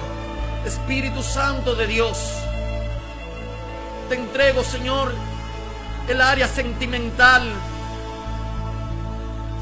[0.66, 2.18] Espíritu Santo de Dios,
[4.08, 5.12] te entrego, Señor,
[6.08, 7.48] el área sentimental.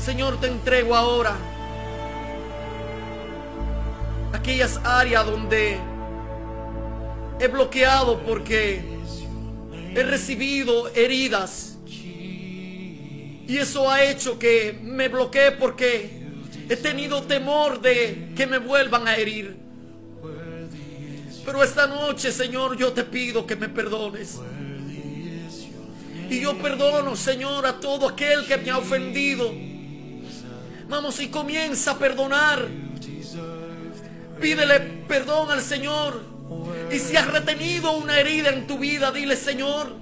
[0.02, 1.36] Señor, te entrego ahora
[4.32, 5.78] aquellas áreas donde
[7.38, 8.97] he bloqueado porque
[9.94, 11.78] he recibido heridas.
[11.86, 16.10] Y eso ha hecho que me bloquee porque
[16.68, 19.56] he tenido temor de que me vuelvan a herir.
[21.44, 24.38] Pero esta noche, Señor, yo te pido que me perdones.
[26.28, 29.50] Y yo perdono, Señor, a todo aquel que me ha ofendido.
[30.88, 32.68] Vamos y comienza a perdonar.
[34.38, 36.37] Pídele perdón al Señor.
[36.90, 39.94] Y si has retenido una herida en tu vida, dile, Señor,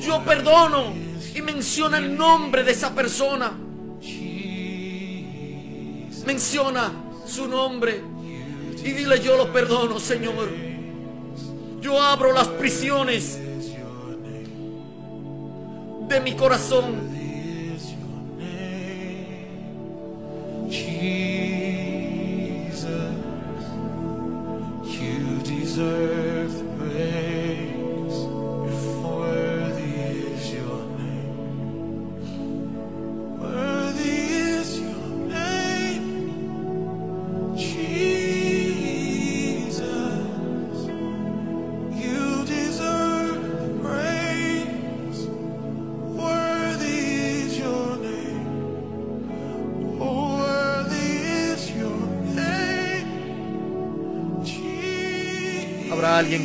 [0.00, 0.94] yo perdono.
[1.34, 3.52] Y menciona el nombre de esa persona.
[6.26, 6.92] Menciona
[7.26, 8.02] su nombre.
[8.82, 10.48] Y dile, yo lo perdono, Señor.
[11.80, 13.38] Yo abro las prisiones
[16.08, 17.07] de mi corazón.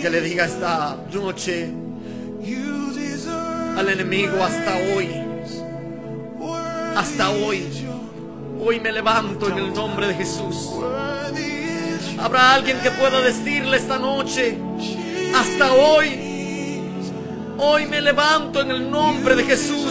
[0.03, 1.71] Que le diga esta noche
[3.77, 5.09] al enemigo hasta hoy.
[6.93, 7.63] Hasta hoy.
[8.59, 10.71] Hoy me levanto en el nombre de Jesús.
[12.19, 14.57] Habrá alguien que pueda decirle esta noche,
[15.33, 16.81] hasta hoy,
[17.57, 19.82] hoy me levanto en el nombre de Jesús.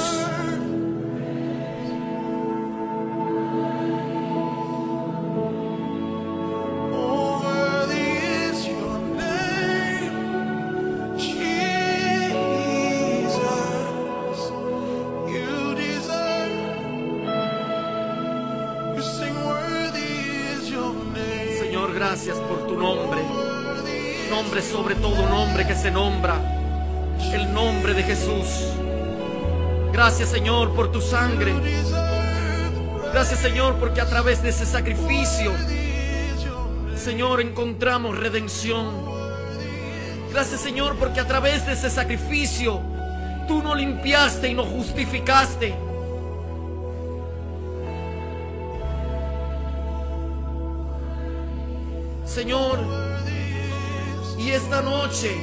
[30.32, 31.52] Señor por tu sangre.
[33.12, 35.52] Gracias Señor porque a través de ese sacrificio,
[36.96, 38.94] Señor, encontramos redención.
[40.32, 42.80] Gracias Señor porque a través de ese sacrificio,
[43.46, 45.74] tú nos limpiaste y nos justificaste.
[52.24, 52.78] Señor,
[54.38, 55.36] y esta noche,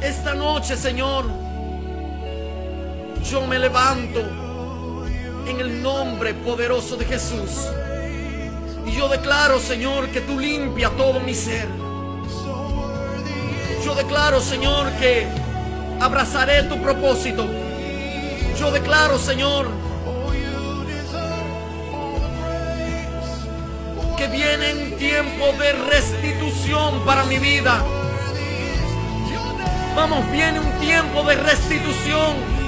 [0.00, 1.39] esta noche, Señor,
[3.24, 4.20] yo me levanto
[5.46, 7.66] en el nombre poderoso de Jesús.
[8.86, 11.68] Y yo declaro, Señor, que tú limpia todo mi ser.
[13.84, 15.26] Yo declaro, Señor, que
[16.00, 17.46] abrazaré tu propósito.
[18.58, 19.68] Yo declaro, Señor,
[24.16, 27.82] que viene un tiempo de restitución para mi vida.
[29.96, 32.59] Vamos, viene un tiempo de restitución.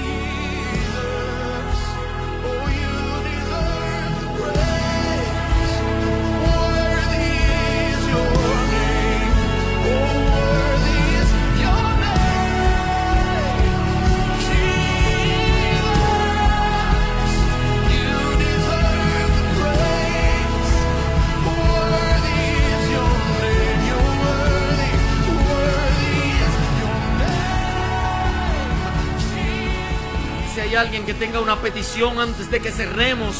[31.12, 33.36] Que tenga una petición antes de que cerremos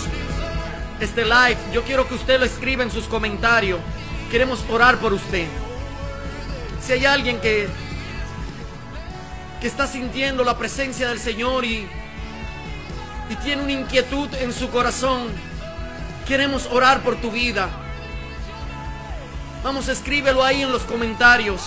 [1.00, 3.80] este live, yo quiero que usted lo escriba en sus comentarios.
[4.30, 5.46] Queremos orar por usted.
[6.84, 7.68] Si hay alguien que,
[9.60, 11.88] que está sintiendo la presencia del Señor y,
[13.30, 15.28] y tiene una inquietud en su corazón,
[16.28, 17.70] queremos orar por tu vida.
[19.64, 21.62] Vamos, escríbelo ahí en los comentarios.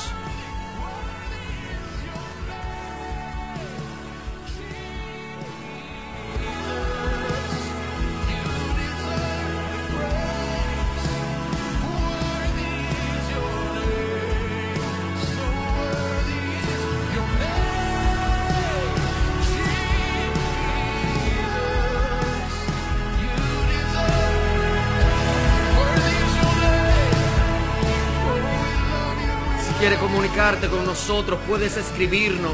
[30.95, 32.53] Nosotros, puedes escribirnos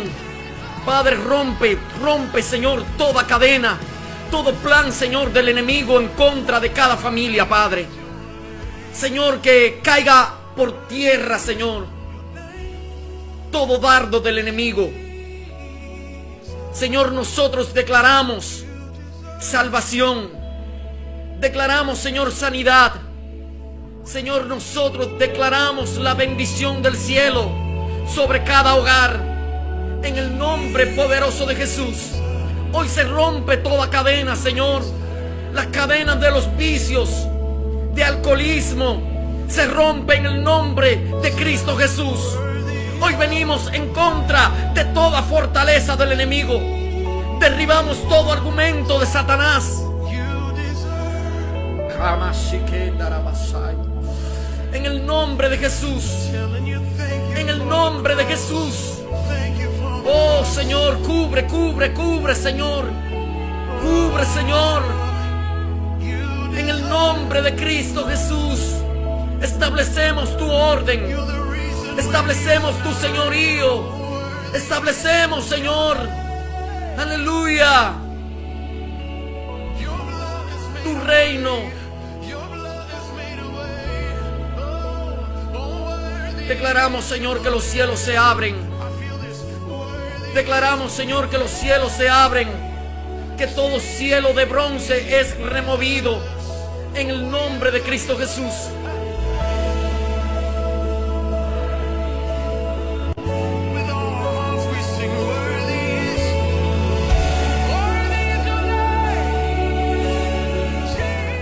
[0.86, 3.78] Padre, rompe, rompe, Señor, toda cadena,
[4.32, 7.88] todo plan, Señor, del enemigo en contra de cada familia, Padre.
[8.94, 11.88] Señor, que caiga por tierra, Señor,
[13.52, 14.90] todo dardo del enemigo.
[16.74, 18.64] Señor, nosotros declaramos
[19.42, 20.47] salvación.
[21.40, 22.94] Declaramos, Señor, sanidad.
[24.04, 27.52] Señor, nosotros declaramos la bendición del cielo
[28.12, 29.20] sobre cada hogar.
[30.02, 32.14] En el nombre poderoso de Jesús.
[32.74, 34.82] Hoy se rompe toda cadena, Señor.
[35.54, 37.28] Las cadenas de los vicios,
[37.94, 42.36] de alcoholismo, se rompe en el nombre de Cristo Jesús.
[43.00, 46.60] Hoy venimos en contra de toda fortaleza del enemigo.
[47.40, 49.87] Derribamos todo argumento de Satanás.
[54.72, 56.30] En el nombre de Jesús.
[57.36, 59.00] En el nombre de Jesús.
[60.06, 62.86] Oh Señor, cubre, cubre, cubre, Señor.
[63.82, 64.84] Cubre, Señor.
[66.02, 68.76] En el nombre de Cristo Jesús.
[69.42, 71.16] Establecemos tu orden.
[71.98, 73.84] Establecemos tu señorío.
[74.54, 75.98] Establecemos, Señor.
[76.98, 77.94] Aleluya.
[80.84, 81.77] Tu reino.
[86.48, 88.56] Declaramos, Señor, que los cielos se abren.
[90.34, 92.48] Declaramos, Señor, que los cielos se abren.
[93.38, 96.24] Que todo cielo de bronce es removido.
[96.96, 98.54] En el nombre de Cristo Jesús.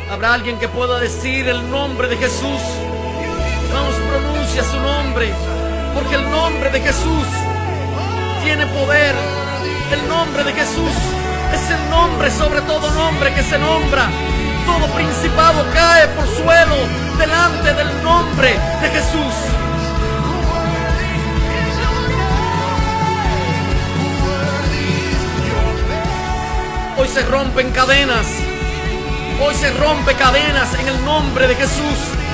[0.09, 2.84] Habrá alguien que pueda decir el nombre de Jesús
[3.83, 5.33] pronuncia su nombre,
[5.93, 7.27] porque el nombre de Jesús
[8.43, 9.13] tiene poder.
[9.91, 10.95] El nombre de Jesús
[11.53, 14.09] es el nombre sobre todo nombre que se nombra.
[14.65, 16.75] Todo principado cae por suelo
[17.17, 19.35] delante del nombre de Jesús.
[26.97, 28.27] Hoy se rompen cadenas.
[29.45, 32.24] Hoy se rompe cadenas en el nombre de Jesús.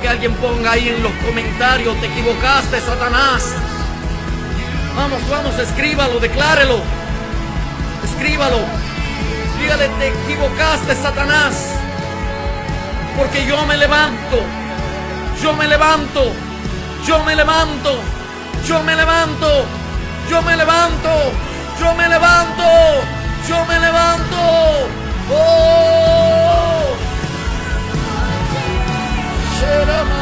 [0.00, 3.54] Que alguien ponga ahí en los comentarios, te equivocaste, Satanás.
[4.96, 6.80] Vamos, vamos, escríbalo, declárelo.
[8.04, 8.58] Escríbalo.
[9.58, 11.54] Dígale, te equivocaste, Satanás.
[13.16, 14.42] Porque yo me levanto.
[15.42, 16.32] Yo me levanto.
[17.06, 18.00] Yo me levanto.
[18.66, 19.64] Yo me levanto.
[20.28, 21.10] Yo me levanto.
[21.80, 22.64] Yo me levanto.
[23.48, 24.88] Yo me levanto.
[25.30, 26.31] Oh.
[29.62, 30.21] Sherama.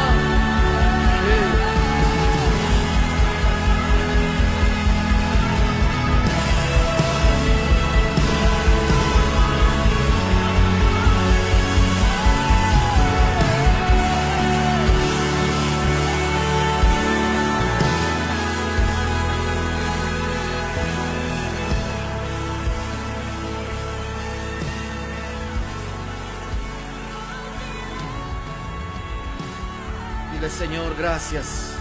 [30.97, 31.73] Gracias.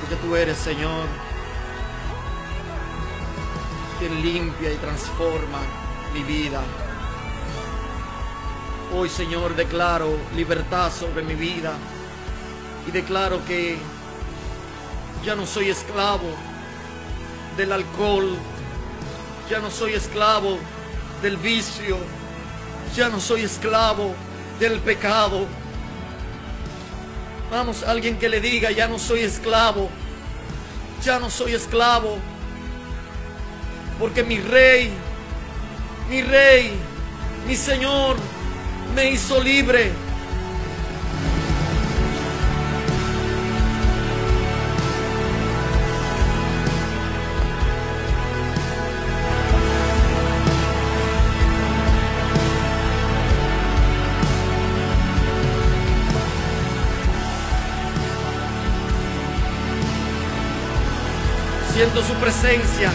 [0.00, 1.06] Porque tú eres, Señor,
[3.98, 5.58] quien limpia y transforma
[6.12, 6.60] mi vida.
[8.94, 11.74] Hoy, Señor, declaro libertad sobre mi vida
[12.86, 13.78] y declaro que
[15.24, 16.30] ya no soy esclavo
[17.56, 18.36] del alcohol,
[19.50, 20.58] ya no soy esclavo
[21.22, 21.96] del vicio,
[22.94, 24.14] ya no soy esclavo
[24.60, 25.46] del pecado.
[27.56, 29.88] Alguien que le diga, ya no soy esclavo,
[31.02, 32.18] ya no soy esclavo,
[33.98, 34.90] porque mi rey,
[36.10, 36.72] mi rey,
[37.46, 38.16] mi Señor
[38.94, 39.90] me hizo libre.
[62.02, 62.90] Su presencia.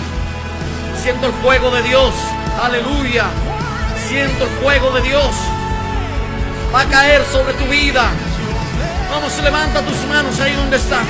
[1.01, 2.13] Siento el fuego de Dios.
[2.61, 3.25] Aleluya.
[4.07, 5.35] Siento el fuego de Dios.
[6.73, 8.11] Va a caer sobre tu vida.
[9.09, 11.01] Vamos, levanta tus manos ahí donde está.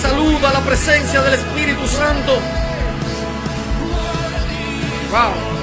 [0.00, 2.38] Saluda la presencia del Espíritu Santo.
[5.10, 5.57] Wow.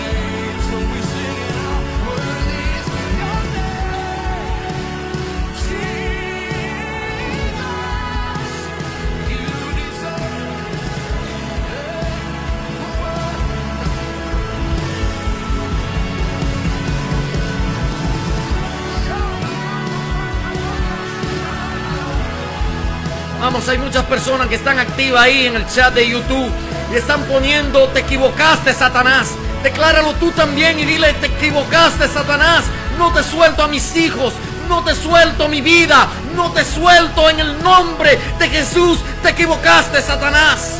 [23.68, 26.52] Hay muchas personas que están activas ahí en el chat de YouTube
[26.92, 29.32] y están poniendo, te equivocaste, Satanás.
[29.64, 32.66] Decláralo tú también y dile, te equivocaste, Satanás.
[33.00, 34.34] No te suelto a mis hijos,
[34.70, 39.00] no te suelto mi vida, no te suelto en el nombre de Jesús.
[39.24, 40.76] Te equivocaste, Satanás.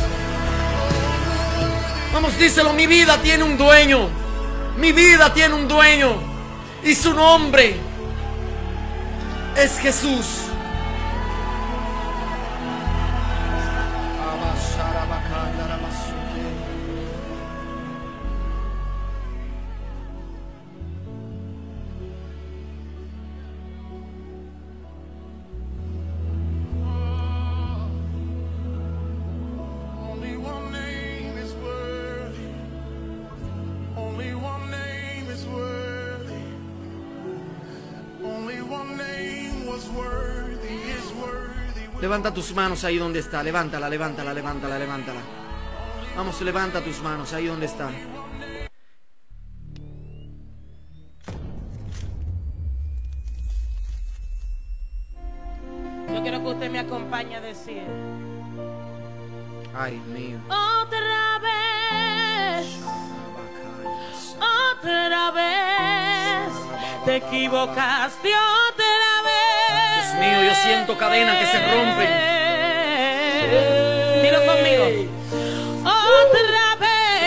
[2.12, 4.08] Vamos, díselo, mi vida tiene un dueño.
[4.76, 6.14] Mi vida tiene un dueño.
[6.84, 7.80] Y su nombre
[9.56, 10.45] es Jesús.
[42.26, 43.40] Levanta tus manos ahí donde está.
[43.40, 45.20] Levántala, levántala, levántala, levántala.
[46.16, 47.88] Vamos, levanta tus manos ahí donde está.
[56.12, 57.84] Yo quiero que usted me acompañe a decir.
[59.72, 60.40] Ay, mío.
[60.46, 62.66] Otra vez,
[64.72, 66.52] otra vez,
[67.04, 68.30] te equivocaste
[68.70, 68.85] otra
[70.18, 72.08] mío, yo siento cadenas que se rompen.
[74.22, 74.84] Dilo conmigo.
[75.84, 77.22] Otra vez,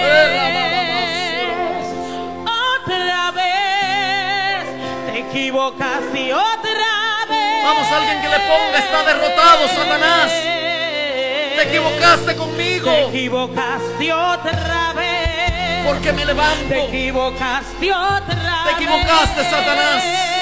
[2.45, 4.66] otra vez,
[5.11, 7.64] te equivocaste otra vez.
[7.64, 10.32] Vamos, alguien que le ponga, está derrotado, Satanás.
[11.56, 12.91] Te equivocaste conmigo.
[12.91, 15.86] Te equivocaste otra vez.
[15.86, 16.68] Porque me levanto.
[16.70, 19.49] Te equivocaste otra Te equivocaste, vez.
[19.49, 20.39] Satanás.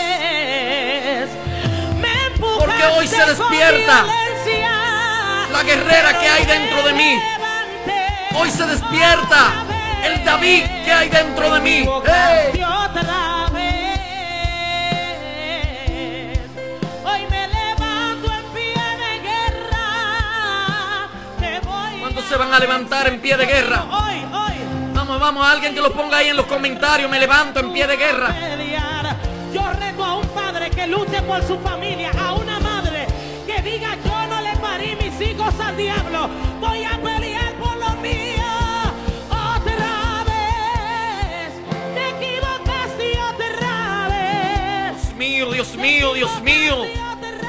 [2.78, 4.06] Porque hoy se despierta
[5.52, 7.20] la guerrera que hay dentro de mí.
[8.36, 9.66] Hoy se despierta
[10.04, 11.90] el David que hay dentro de mí.
[12.06, 12.62] ¡Hey!
[12.64, 14.00] otra vez.
[17.04, 21.10] Hoy me levanto en pie de guerra.
[21.40, 23.86] Te voy ¿Cuándo se van a levantar en pie de guerra?
[24.94, 27.10] Vamos, vamos, alguien que lo ponga ahí en los comentarios.
[27.10, 28.36] Me levanto en pie de guerra.
[29.52, 32.12] Yo reto a un padre que luche por su familia,
[33.58, 36.30] que diga yo no le parí mis hijos al diablo,
[36.60, 38.44] voy a pelear por lo mío.
[39.30, 41.54] Otra vez,
[41.96, 45.02] te equivocaste otra vez.
[45.02, 46.86] Dios mío, Dios mío, Dios mío.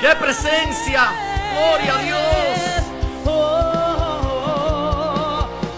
[0.01, 1.13] ¡Qué presencia!
[1.53, 2.59] ¡Gloria a Dios!
[3.27, 4.29] Oh,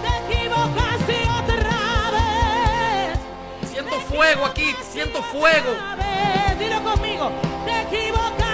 [0.02, 3.18] te equivocaste otra vez.
[3.70, 5.74] Siento fuego aquí, siento fuego.
[6.58, 7.32] Dilo conmigo.
[7.64, 8.49] Te equivocaste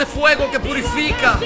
[0.00, 1.38] Ese fuego que purifica.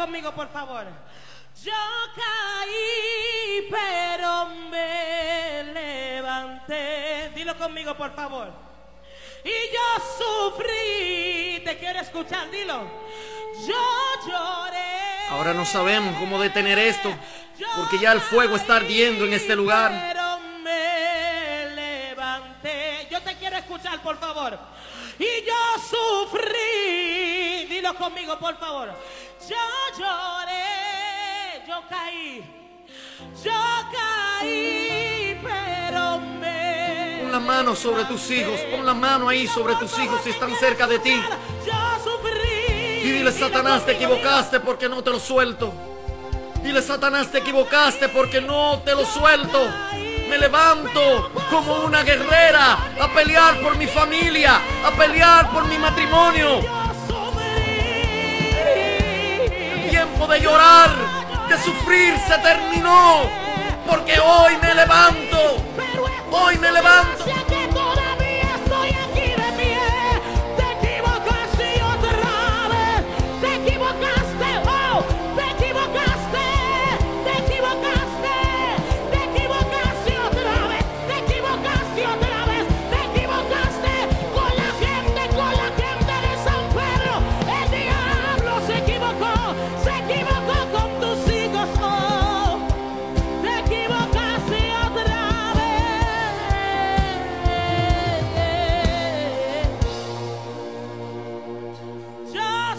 [0.00, 0.86] Conmigo, por favor.
[1.62, 1.72] Yo
[2.16, 7.30] caí, pero me levanté.
[7.34, 8.48] Dilo conmigo, por favor.
[9.44, 9.86] Y yo
[10.18, 11.60] sufrí.
[11.66, 12.82] Te quiero escuchar, dilo.
[13.66, 13.76] Yo
[14.26, 15.28] lloré.
[15.28, 17.12] Ahora no sabemos cómo detener esto,
[17.76, 19.92] porque ya el fuego está ardiendo en este lugar.
[20.08, 23.06] Pero me levanté.
[23.10, 24.58] Yo te quiero escuchar, por favor.
[25.18, 25.54] Y yo
[25.90, 27.66] sufrí.
[27.66, 28.94] Dilo conmigo, por favor.
[29.48, 29.56] Yo
[29.98, 31.64] lloré.
[31.66, 32.60] Yo caí.
[33.44, 33.52] Yo
[33.92, 37.20] caí, pero me.
[37.22, 40.54] Pon la mano sobre tus hijos, pon la mano ahí sobre tus hijos si están
[40.56, 41.14] cerca de ti.
[41.66, 41.72] Yo
[42.04, 43.00] sufrí.
[43.02, 45.72] Y dile, Satanás, te equivocaste porque no te lo suelto.
[46.62, 49.66] Dile, Satanás, te equivocaste porque no te lo suelto.
[50.28, 56.60] Me levanto como una guerrera a pelear por mi familia, a pelear por mi matrimonio.
[59.90, 60.90] Tiempo de llorar,
[61.48, 63.28] de sufrir se terminó.
[63.86, 65.56] Porque hoy me levanto.
[66.30, 67.24] Hoy me levanto.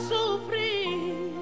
[0.08, 1.34] Sufrí.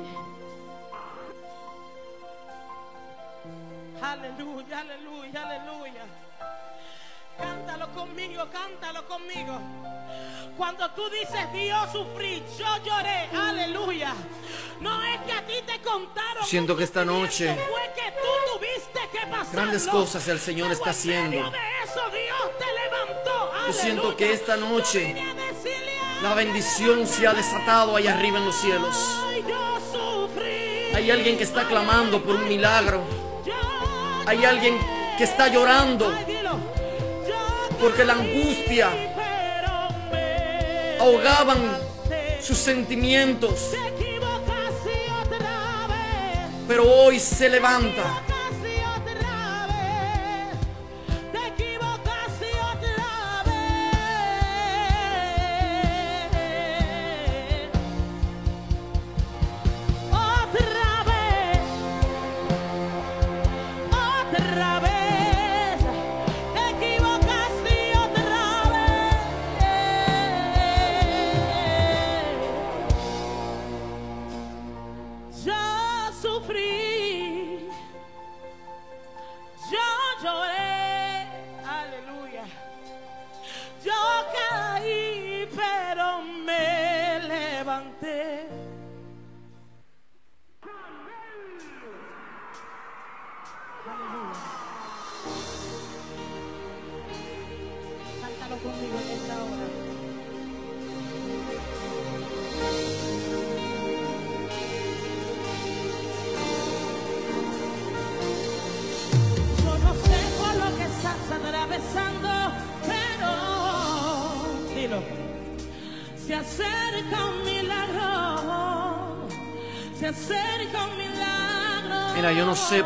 [4.01, 6.05] Aleluya, aleluya, aleluya.
[7.37, 9.59] Cántalo conmigo, cántalo conmigo.
[10.57, 14.13] Cuando tú dices Dios sufrí, yo lloré, aleluya.
[14.81, 16.45] No es que a ti te contaron.
[16.45, 19.51] Siento que esta noche sufrimiento, fue que tú tuviste que pasarlo.
[19.51, 21.51] grandes cosas el Señor está haciendo.
[23.67, 25.15] Yo siento que esta noche
[26.21, 28.95] La bendición se ha desatado allá arriba en los cielos.
[30.93, 33.03] Hay alguien que está clamando por un milagro.
[34.25, 34.77] Hay alguien
[35.17, 36.13] que está llorando
[37.79, 38.89] porque la angustia
[40.99, 41.57] ahogaban
[42.41, 43.71] sus sentimientos.
[46.67, 48.28] Pero hoy se levanta.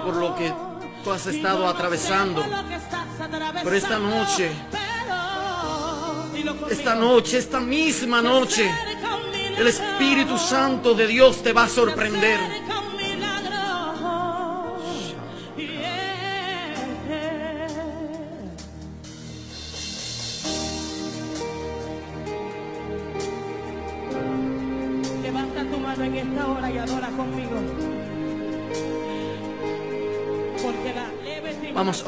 [0.03, 0.53] Por lo que
[1.03, 2.43] tú has estado atravesando,
[3.63, 4.51] pero esta noche,
[6.69, 8.69] esta noche, esta misma noche,
[9.57, 12.62] el Espíritu Santo de Dios te va a sorprender.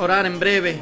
[0.05, 0.79] Orar en breve.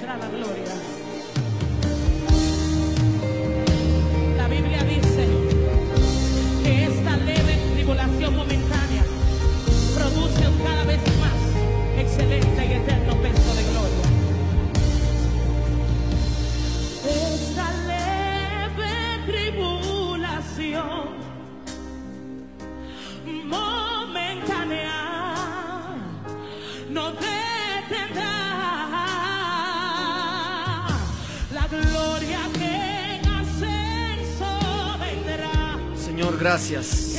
[36.54, 37.16] Gracias.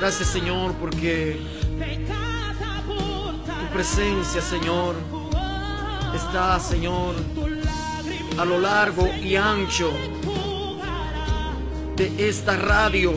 [0.00, 1.40] Gracias, Señor, porque
[3.46, 4.96] tu presencia, Señor,
[6.16, 7.14] está, Señor,
[8.36, 9.92] a lo largo y ancho
[11.94, 13.14] de esta radio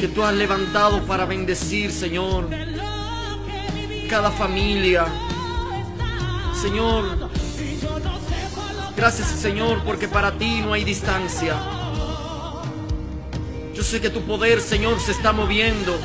[0.00, 2.48] que tú has levantado para bendecir, Señor,
[4.10, 5.06] cada familia.
[6.60, 7.30] Señor,
[8.96, 11.75] gracias, Señor, porque para ti no hay distancia.
[13.86, 15.96] Sé que tu poder, Señor, se está moviendo.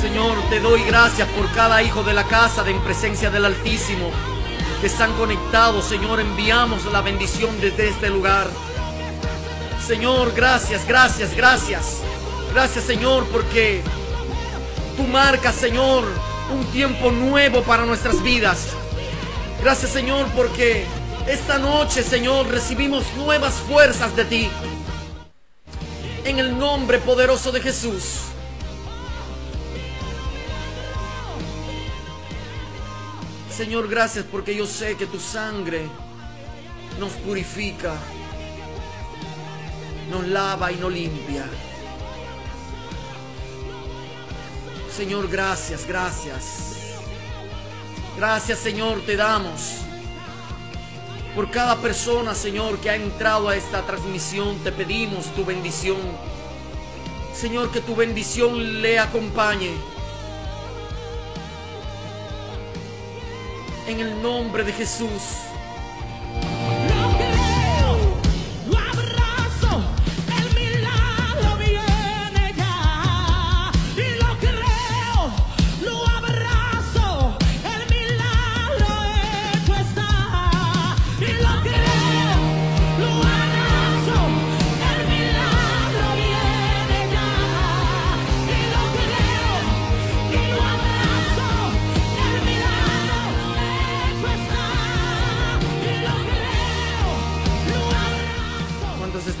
[0.00, 4.10] Señor, te doy gracias por cada hijo de la casa de en presencia del Altísimo
[4.80, 5.84] que están conectados.
[5.84, 8.48] Señor, enviamos la bendición desde este lugar.
[9.86, 11.98] Señor, gracias, gracias, gracias.
[12.54, 13.82] Gracias, Señor, porque
[14.96, 16.04] tú marcas, Señor,
[16.52, 18.68] un tiempo nuevo para nuestras vidas.
[19.62, 20.84] Gracias, Señor, porque
[21.26, 24.50] esta noche, Señor, recibimos nuevas fuerzas de ti.
[26.24, 28.22] En el nombre poderoso de Jesús.
[33.56, 35.86] Señor, gracias porque yo sé que tu sangre
[36.98, 37.94] nos purifica,
[40.10, 41.44] nos lava y nos limpia.
[44.96, 46.76] Señor, gracias, gracias.
[48.16, 49.78] Gracias, Señor, te damos.
[51.34, 55.96] Por cada persona, Señor, que ha entrado a esta transmisión, te pedimos tu bendición.
[57.34, 59.72] Señor, que tu bendición le acompañe.
[63.86, 65.51] En el nombre de Jesús.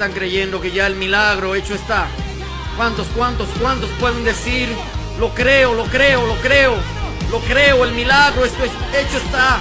[0.02, 2.08] Están creyendo que ya el milagro hecho está?
[2.76, 4.68] ¿Cuántos, cuántos, cuántos pueden decir,
[5.20, 6.74] lo creo, lo creo, lo creo,
[7.30, 9.60] lo creo, el milagro esto es, hecho está?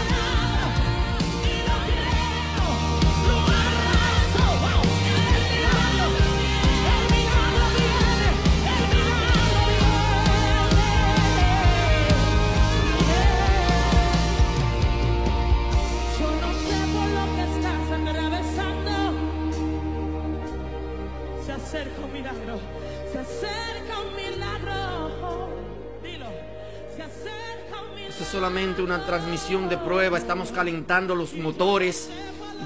[28.92, 32.10] Una transmisión de prueba, estamos calentando los motores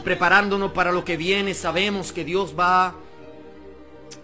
[0.04, 1.54] preparándonos para lo que viene.
[1.54, 2.96] Sabemos que Dios va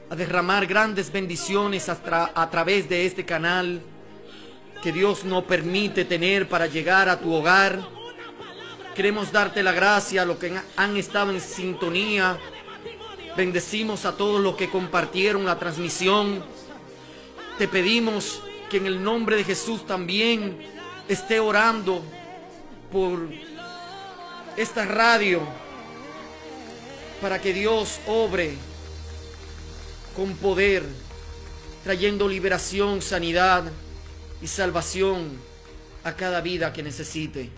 [0.09, 3.81] a derramar grandes bendiciones a, a través de este canal
[4.81, 7.79] que Dios no permite tener para llegar a tu hogar.
[8.95, 12.39] Queremos darte la gracia a los que han estado en sintonía
[13.37, 16.43] Bendecimos a todos los que compartieron la transmisión.
[17.59, 18.41] Te pedimos
[18.71, 22.03] que en el nombre de Jesús también esté orando
[22.91, 23.29] por
[24.57, 25.41] esta radio
[27.21, 28.55] para que Dios obre
[30.15, 30.83] con poder,
[31.83, 33.71] trayendo liberación, sanidad
[34.41, 35.39] y salvación
[36.03, 37.49] a cada vida que necesite.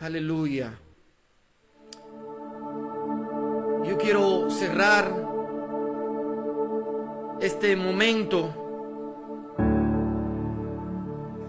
[0.00, 0.78] Aleluya.
[3.84, 5.10] Yo quiero cerrar
[7.40, 8.65] este momento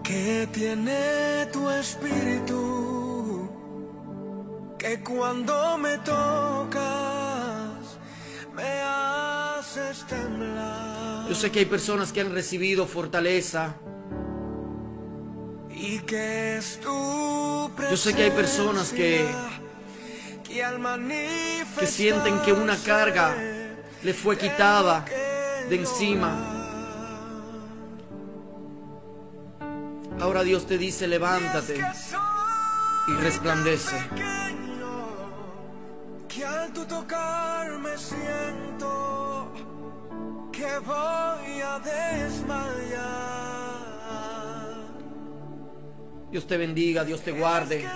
[0.08, 3.50] que tiene tu espíritu,
[4.78, 7.98] que cuando me tocas
[8.54, 11.28] me haces temblar.
[11.28, 13.74] Yo sé que hay personas que han recibido fortaleza.
[15.70, 19.26] Y que es tu Yo sé que hay personas que,
[20.42, 20.80] que, al
[21.78, 23.36] que sienten que una carga
[24.02, 25.04] le fue quitada
[25.68, 26.57] de encima.
[30.20, 31.80] Ahora Dios te dice, levántate
[33.06, 33.96] y resplandece.
[36.28, 39.52] Que al tu tocar me siento
[40.52, 43.18] que voy a desmayar.
[46.30, 47.88] Dios te bendiga, Dios te guarde.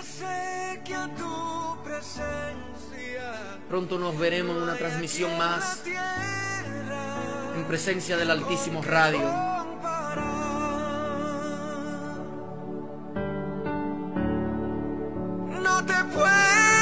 [3.69, 5.83] Pronto nos veremos en una transmisión más
[7.55, 9.62] en presencia del Altísimo Radio.
[15.85, 16.72] Te puedo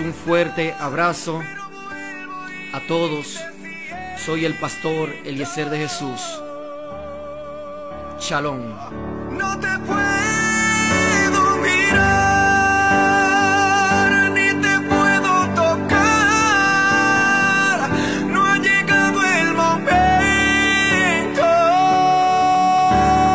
[0.00, 1.40] un fuerte abrazo
[2.72, 3.38] a todos.
[4.24, 6.20] Soy el pastor Eliezer de Jesús.
[8.20, 8.60] Shalom.
[9.30, 9.78] No te